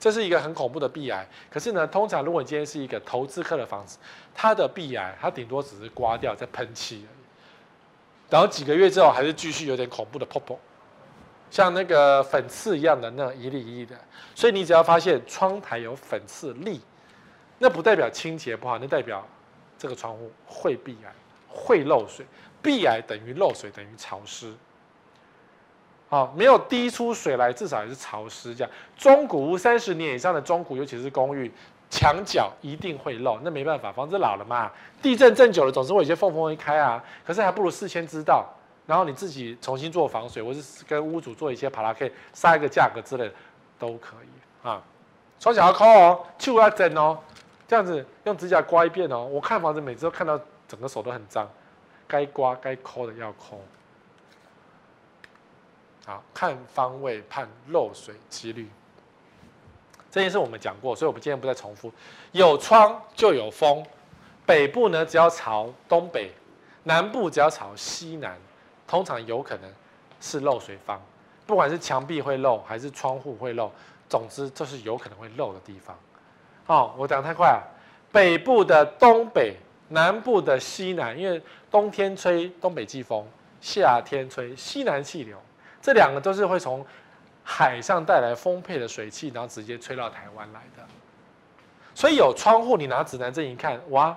[0.00, 1.24] 这是一个很恐怖的壁癌。
[1.48, 3.98] 可是呢，通常如果你今天是一个投资客的房子，
[4.34, 7.22] 它的壁癌它顶多只是刮掉再喷漆而已，
[8.30, 10.58] 然后几个月之后还是继续有点恐怖的泡泡。
[11.50, 13.96] 像那个粉刺一样的那一粒一粒的，
[14.34, 16.80] 所以你只要发现窗台有粉刺粒，
[17.58, 19.26] 那不代表清洁不好，那代表
[19.76, 21.12] 这个窗户会壁癌，
[21.48, 22.24] 会漏水。
[22.62, 24.54] 壁癌等于漏水，等于潮湿。
[26.10, 28.52] 好，没有滴出水来，至少也是潮湿。
[28.52, 31.50] 这样，中古屋三十年以上的中古，尤其是公寓，
[31.88, 34.68] 墙角一定会漏，那没办法，房子老了嘛，
[35.00, 37.02] 地震震久了，总是会有些缝缝会开啊。
[37.24, 38.44] 可是还不如事先知道。
[38.86, 43.34] 然后你自己重新做防水，或是跟屋主做一些帕拉，可以杀一个价格之类的，
[43.78, 44.82] 都可以啊。
[45.38, 47.16] 双脚要抠哦，去要整哦，
[47.68, 49.24] 这样子用指甲刮一遍哦。
[49.26, 50.36] 我看房子每次都看到
[50.66, 51.48] 整个手都很脏，
[52.08, 53.62] 该刮该抠的要抠。
[56.10, 58.68] 好，看方位判漏水几率，
[60.10, 61.92] 这件事我们讲过，所以我们今天不再重复。
[62.32, 63.86] 有窗就有风，
[64.44, 66.32] 北部呢只要朝东北，
[66.82, 68.36] 南部只要朝西南。
[68.88, 69.72] 通常有可能
[70.20, 71.00] 是漏水方，
[71.46, 73.70] 不管是墙壁会漏还是窗户会漏，
[74.08, 75.96] 总之这是有可能会漏的地方。
[76.66, 77.62] 哦，我讲太快了。
[78.10, 79.54] 北部的东北，
[79.90, 81.40] 南部的西南，因为
[81.70, 83.24] 冬天吹东北季风，
[83.60, 85.40] 夏天吹西南气流，
[85.82, 86.84] 这两个都是会从
[87.42, 90.84] 海上带来丰沛的水汽，然后直接吹到台湾来的。
[91.94, 94.16] 所以有窗户，你拿指南针一看，哇！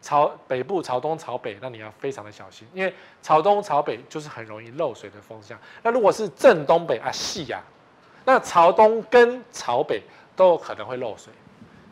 [0.00, 5.58] 朝北部朝东朝北，那你要非常的小心，因为朝东朝北就是很容易漏水的风向。
[5.82, 7.62] 那如果是正东北啊，细呀，
[8.26, 10.02] 那朝东跟朝北
[10.36, 11.32] 都有可能会漏水。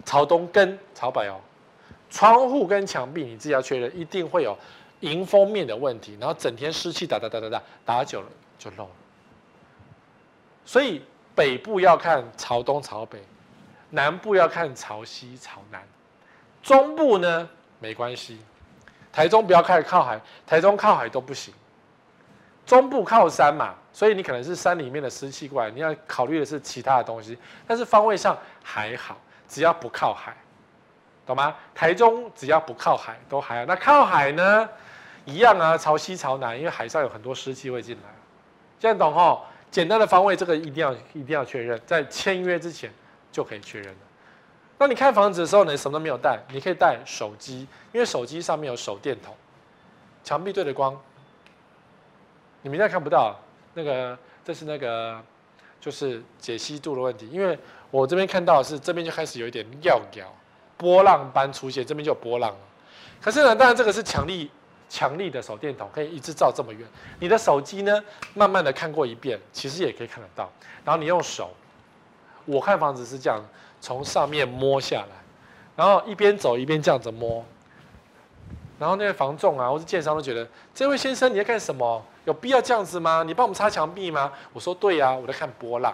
[0.05, 1.40] 朝东跟朝北哦，
[2.11, 4.55] 窗户跟墙壁你自己要确认，一定会有
[5.01, 8.26] 迎风面的问题，然后整天湿气打打打打打打久了
[8.63, 8.91] 就漏了。
[10.65, 11.05] 所以
[11.35, 13.21] 北部要看朝东朝北，
[13.91, 15.83] 南部要看朝西朝南，
[16.63, 17.49] 中部呢？
[17.81, 18.41] 没关系，
[19.13, 21.53] 台中不要开始靠海，台中靠海都不行。
[22.65, 27.37] 中部靠山嘛，所以你可能是山里面的湿气过来，你要考虑的是其他的东西。
[27.67, 30.33] 但是方位上还好，只要不靠海，
[31.27, 31.57] 懂吗？
[31.75, 33.67] 台中只要不靠海都还好。
[33.67, 34.69] 那靠海呢？
[35.25, 38.22] 一样啊，朝西朝南，因为海上有很多湿气会进来。
[38.83, 39.45] 现在懂吼？
[39.70, 42.93] 简单的方位，这个一定要一定要确认，在签约之前
[43.30, 44.01] 就可以确认了。
[44.76, 47.61] 当你看房子的时候呢，什么都没有带，你可以带手机，
[47.93, 49.33] 因为手机上面有手电筒，
[50.24, 51.01] 墙壁对着光，
[52.62, 53.39] 你们现在看不到，
[53.72, 55.22] 那个这是那个
[55.80, 57.57] 就是解析度的问题，因为
[57.93, 60.26] 我这边看到的是这边就开始有一点尿尿，
[60.76, 62.59] 波浪般出现，这边就有波浪了。
[63.20, 64.51] 可是呢，当然这个是强力
[64.93, 66.86] 强力的手电筒，可以一直照这么远。
[67.18, 70.53] 你的手机呢，慢慢的看过一遍，其实也可以看得到。
[70.84, 71.51] 然后你用手，
[72.45, 73.43] 我看房子是这样。
[73.80, 75.16] 从上面摸下来，
[75.74, 77.45] 然后一边走一边这样子摸，
[78.78, 82.01] 然后那些房仲啊，或是建商都觉得，这位先生你在干什么？
[82.24, 83.24] 有必要这样子吗？
[83.26, 84.30] 你帮我们擦墙壁吗？
[84.53, 85.93] 我说对呀，我在看波浪。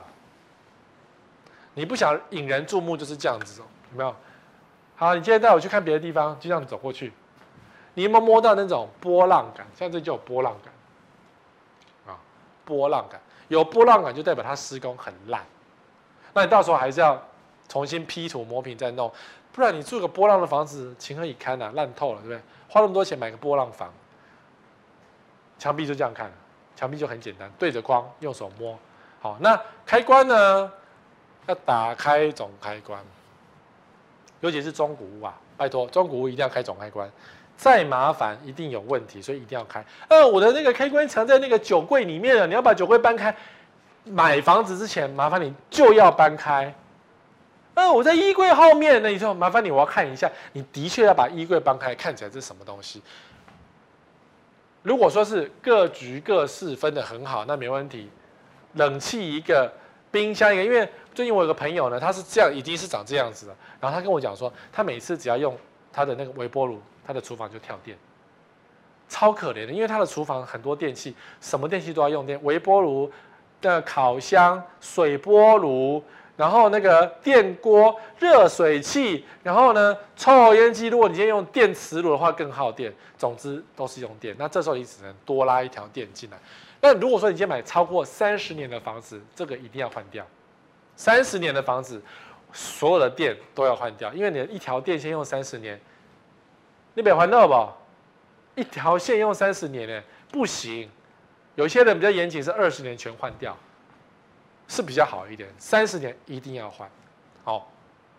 [1.73, 4.15] 你不想引人注目就是这样子哦，有没有？
[4.95, 7.15] 好，你今天带我去看别的地方，就这样走过去，
[7.99, 9.67] 你有没有摸到那种波浪感？
[9.75, 12.17] 像这就有波浪感啊，
[12.65, 15.45] 波浪感有波浪感就代表它施工很烂，
[16.33, 17.21] 那你到时候还是要。
[17.71, 19.13] 重新批土磨平再弄，
[19.53, 21.71] 不然你住个波浪的房子情何以堪啊？
[21.75, 22.41] 烂透了，对不对？
[22.67, 23.93] 花那么多钱买个波浪房，
[25.59, 26.33] 墙壁就这样看，
[26.75, 28.75] 墙壁就很简单，对着光用手摸。
[29.21, 30.73] 好，那开关呢？
[31.47, 33.05] 要打开总开关，
[34.41, 37.07] 尤其是中古屋啊，拜托，中古屋一定要开总开关。
[37.59, 39.85] 再麻烦一定有问题，所以一定要开。
[40.09, 43.35] 呃，我的那个开关藏在那个酒柜里面了，你要把酒柜搬开。
[44.05, 46.73] 买房子之前，麻烦你就要搬开。
[47.75, 53.03] 呃，我在衣柜后面，那你就麻烦你，我要看一下，你的确要把衣柜搬开，看起来这是什么东西。
[54.83, 58.09] 如果说是各局各室分的很好，那没问题。
[58.75, 59.71] 冷气一个，
[60.11, 63.57] 冰箱一个，因为最近我有个朋友呢，他是这样，已经是长这样子了。
[63.81, 65.55] 然后他跟我讲说，他每次只要用
[65.93, 67.97] 他的那个微波炉，他的厨房就跳电，
[69.09, 69.73] 超可怜的。
[69.73, 73.11] 因为他的厨房很多电器，什么电器都要用电，微波炉
[73.61, 76.03] 的烤箱、水波炉。
[76.37, 80.87] 然后那个电锅、热水器，然后呢，抽油烟机。
[80.87, 82.95] 如果你今天用电磁炉的话，更耗电。
[83.17, 84.33] 总之都是用电。
[84.39, 86.39] 那这时候你只能多拉一条电进来。
[86.81, 90.25] 那如果说你今天买超过三十年的房子，这个一定要换掉。
[90.95, 92.01] 三十年的房子，
[92.53, 95.81] 所有的电都要换掉，因为你的一条电线用三十年，
[96.95, 98.61] 你别换到不？
[98.61, 100.91] 一条线用三十年呢，不行。
[101.55, 103.57] 有些人比较严谨，是二十年全换掉。
[104.71, 106.87] 是比较好一点，三十年一定要换。
[107.43, 107.73] 好，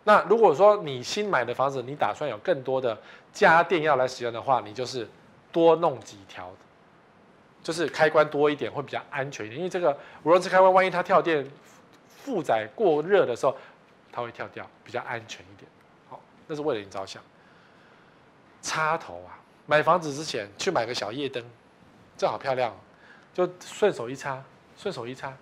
[0.04, 2.98] 那如果说你新买的房子，你打算有更多的
[3.32, 5.08] 家电要来使用的话，你就是
[5.52, 6.52] 多弄几条，
[7.62, 9.60] 就是开关多一点会比较安全一点。
[9.60, 11.48] 因为这个无论是开关，万一它跳电、
[12.08, 13.56] 负载过热的时候，
[14.20, 15.70] 它会跳掉，比较安全一点。
[16.10, 17.24] 好，那是为了你着想。
[18.62, 21.42] 插头啊，买房子之前去买个小夜灯，
[22.18, 22.76] 这好漂亮，
[23.34, 24.44] 就顺手一插，
[24.76, 25.34] 顺手一插。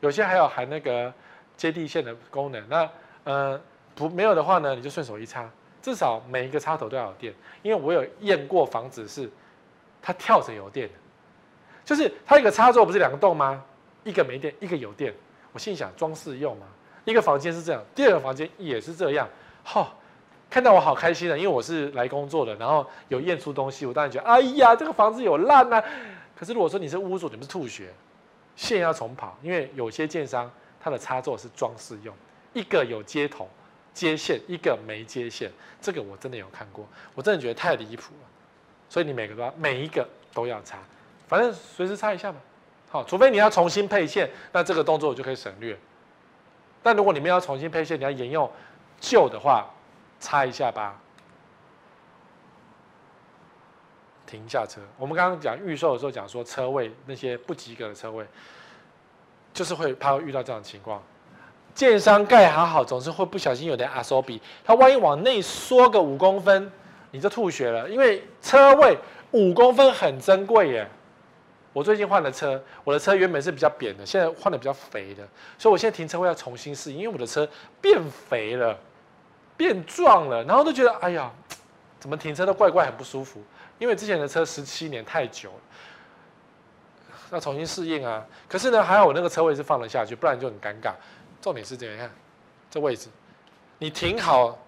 [0.00, 1.12] 有些还有含那个
[1.56, 2.90] 接地线的功能，那
[3.22, 3.60] 呃
[3.94, 5.48] 不没有的话呢，你就顺手一插，
[5.80, 7.32] 至少每一个插头都要有电。
[7.62, 9.30] 因为我有验过房子是
[10.02, 10.94] 它跳着有电的，
[11.84, 13.64] 就是它一个插座不是两个洞吗？
[14.02, 15.14] 一个没电，一个有电。
[15.52, 16.66] 我心想装饰用嘛，
[17.06, 19.26] 一个房间是这样，第二个房间也是这样。
[19.62, 19.98] 好、
[20.50, 25.82] 看到我好开心的，因为我是来工作的，然后有验出东西，我当然觉得哎呀，这个房子有烂啊。
[26.38, 27.90] 可是如果说你是屋主，你不是吐血。
[28.56, 30.50] 线要重跑，因为有些建商
[30.80, 32.14] 它的插座是装饰用，
[32.54, 33.46] 一个有接头
[33.92, 38.28] 接线，一个没接线，这个我真的有看过，我真的觉得太离谱了。
[38.88, 40.78] 所以你每个都要每一个都要插，
[41.28, 42.38] 反正随时插一下嘛。
[42.88, 45.78] 好，除非你要重新配线，那这个动作我就可以省略。
[46.86, 48.48] 但如果你们要重新配线，你要沿用
[49.00, 49.66] 旧的话，
[50.20, 50.96] 擦一下吧。
[54.24, 54.80] 停下车。
[54.96, 58.24] 我们刚刚讲预售的时候讲说车位那些不及格的车位，
[59.52, 61.02] 就是会怕会遇到这样的情况。
[61.74, 66.70] 建商盖好好，总是会不小心有点阿手比，他万一往内缩个五公分，
[67.10, 67.90] 你就吐血了。
[67.90, 68.96] 因为车位
[69.32, 70.88] 五公分很珍贵耶。
[71.76, 77.46] 我最近换了车，我的车原本是比较扁的，现在换的比较肥的，所以我现在停车位要重新适应，因为我的车
[77.82, 78.78] 变肥了，
[79.58, 81.30] 变壮了，然后都觉得哎呀，
[82.00, 83.42] 怎么停车都怪怪，很不舒服。
[83.78, 85.60] 因为之前的车十七年太久了，
[87.32, 88.26] 要重新适应啊。
[88.48, 90.94] 可是呢，还好我那个车位是放得下去，不然就很尴尬。
[91.42, 92.10] 重点是这样，你看
[92.70, 93.10] 这位置，
[93.76, 94.58] 你停好，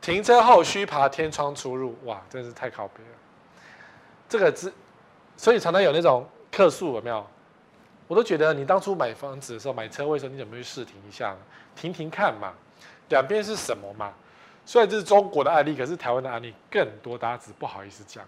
[0.00, 3.14] 停车后需爬天窗出入，哇，真是太靠边了。
[4.30, 4.72] 这个之，
[5.36, 7.26] 所以常常有那种客诉有没有？
[8.08, 11.38] 我都觉得你当初买房子的时候，买车位的时候，你怎么去试停一下呢？
[11.74, 12.52] 停停看嘛，
[13.08, 14.12] 两边是什么嘛？
[14.64, 18.24] 虽然这是中国的案例，可是台湾的案例更多，大家只不好意思讲。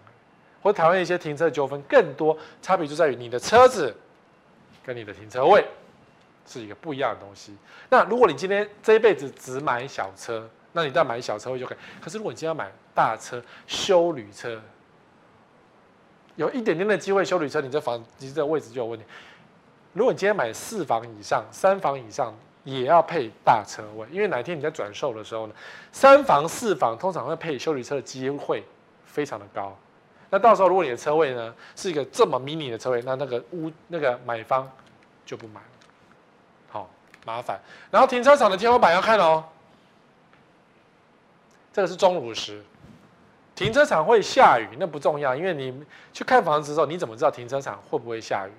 [0.61, 3.95] 或台湾一些停车纠纷更多，差别就在于你的车子
[4.83, 5.65] 跟你的停车位
[6.45, 7.55] 是一个不一样的东西。
[7.89, 11.77] 那如果你今天这一辈子只买小车，那你再买小车位就可以。
[12.01, 14.61] 可是如果你今天要买大车、休旅车，
[16.39, 19.05] 有一点点的机会修旅车，你这房你这位置就有问题。
[19.91, 22.33] 如果你今天买四房以上、三房以上。
[22.65, 25.53] 也要配大车位，因为哪天你在转售的时候呢，
[25.91, 28.63] 三房四房通常会配修旅车的机会
[29.05, 29.75] 非常的高。
[30.29, 34.69] 那到时候如果你的车位呢是一个这么迷你的车位，那那个屋那个买方
[35.25, 35.67] 就不买了，
[36.69, 36.89] 好
[37.25, 37.59] 麻烦。
[37.89, 39.43] 然后停车场的天花板要看哦，
[41.73, 42.61] 这个是钟乳石。
[43.59, 45.83] 停车场会下雨那不重要，因为你
[46.13, 48.51] 去看房子的时候，你怎么知道停车场会不会下雨？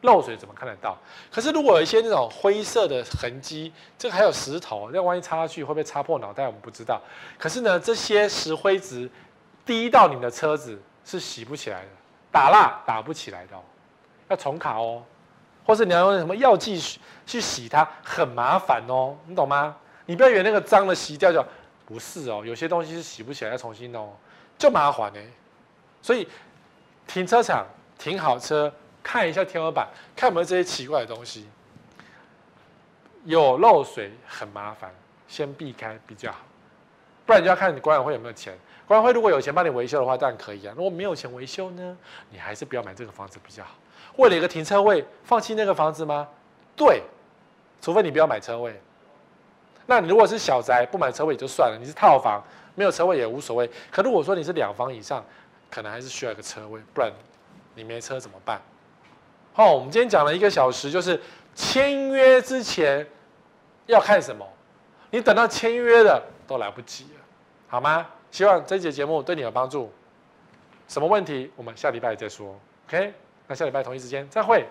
[0.00, 0.96] 漏水怎么看得到？
[1.30, 6.46] 可是如果有一些那种灰色的痕迹，这个还有石头，那万一插下去会不会擦破脑袋？
[6.46, 6.98] 我们不知道。
[7.38, 9.10] 可是呢，这些石灰质
[9.66, 11.88] 滴到你的车子是洗不起来的，
[12.32, 13.60] 打蜡打不起来的哦，
[14.30, 15.02] 要重卡哦，
[15.66, 16.80] 或是你要用什么药剂
[17.26, 19.76] 去洗它，很麻烦哦，你懂吗？
[20.06, 21.44] 你不要以为那个脏的洗掉就
[21.84, 24.10] 不是哦，有些东西是洗不起来，要重新弄，
[24.58, 25.20] 就麻烦呢。
[26.02, 26.28] 所以
[27.06, 27.66] 停车场
[27.98, 28.72] 停好车。
[29.08, 29.86] 看一下天花板，
[30.16, 31.48] 看有没有这些奇怪的东西。
[33.24, 34.92] 有漏水很麻烦，
[35.28, 36.38] 先避开比较好。
[37.24, 38.52] 不然就要看你管委会有没有钱。
[38.84, 40.74] 管委会如果有钱帮你维修的话，当然可以啊。
[40.76, 41.96] 如果没有钱维修呢，
[42.30, 43.74] 你还是不要买这个房子比较好。
[44.16, 46.26] 为了一个停车位，放弃那个房子吗？
[46.74, 47.00] 对，
[47.80, 48.74] 除非你不要买车位。
[49.86, 51.78] 那你如果是小宅，不买车位也就算了。
[51.78, 52.42] 你是套房，
[52.76, 53.68] 没有车位也无所谓。
[53.90, 55.24] 可如果说你是两房以上，
[55.68, 57.10] 可能还是需要一个车位，不然
[57.74, 58.62] 你没车怎么办？
[59.52, 61.20] 好，我们今天讲了一个小时，就是
[61.54, 63.04] 签约之前
[63.86, 64.46] 要看什么。
[65.10, 67.20] 你等到签约了都来不及了，
[67.68, 68.06] 好吗？
[68.30, 69.90] 希望这期节目对你有帮助。
[70.88, 71.50] 什么问题？
[71.56, 72.54] 我们下礼拜再说。
[72.86, 73.12] OK，
[73.46, 74.66] 那下礼拜同一时间再会。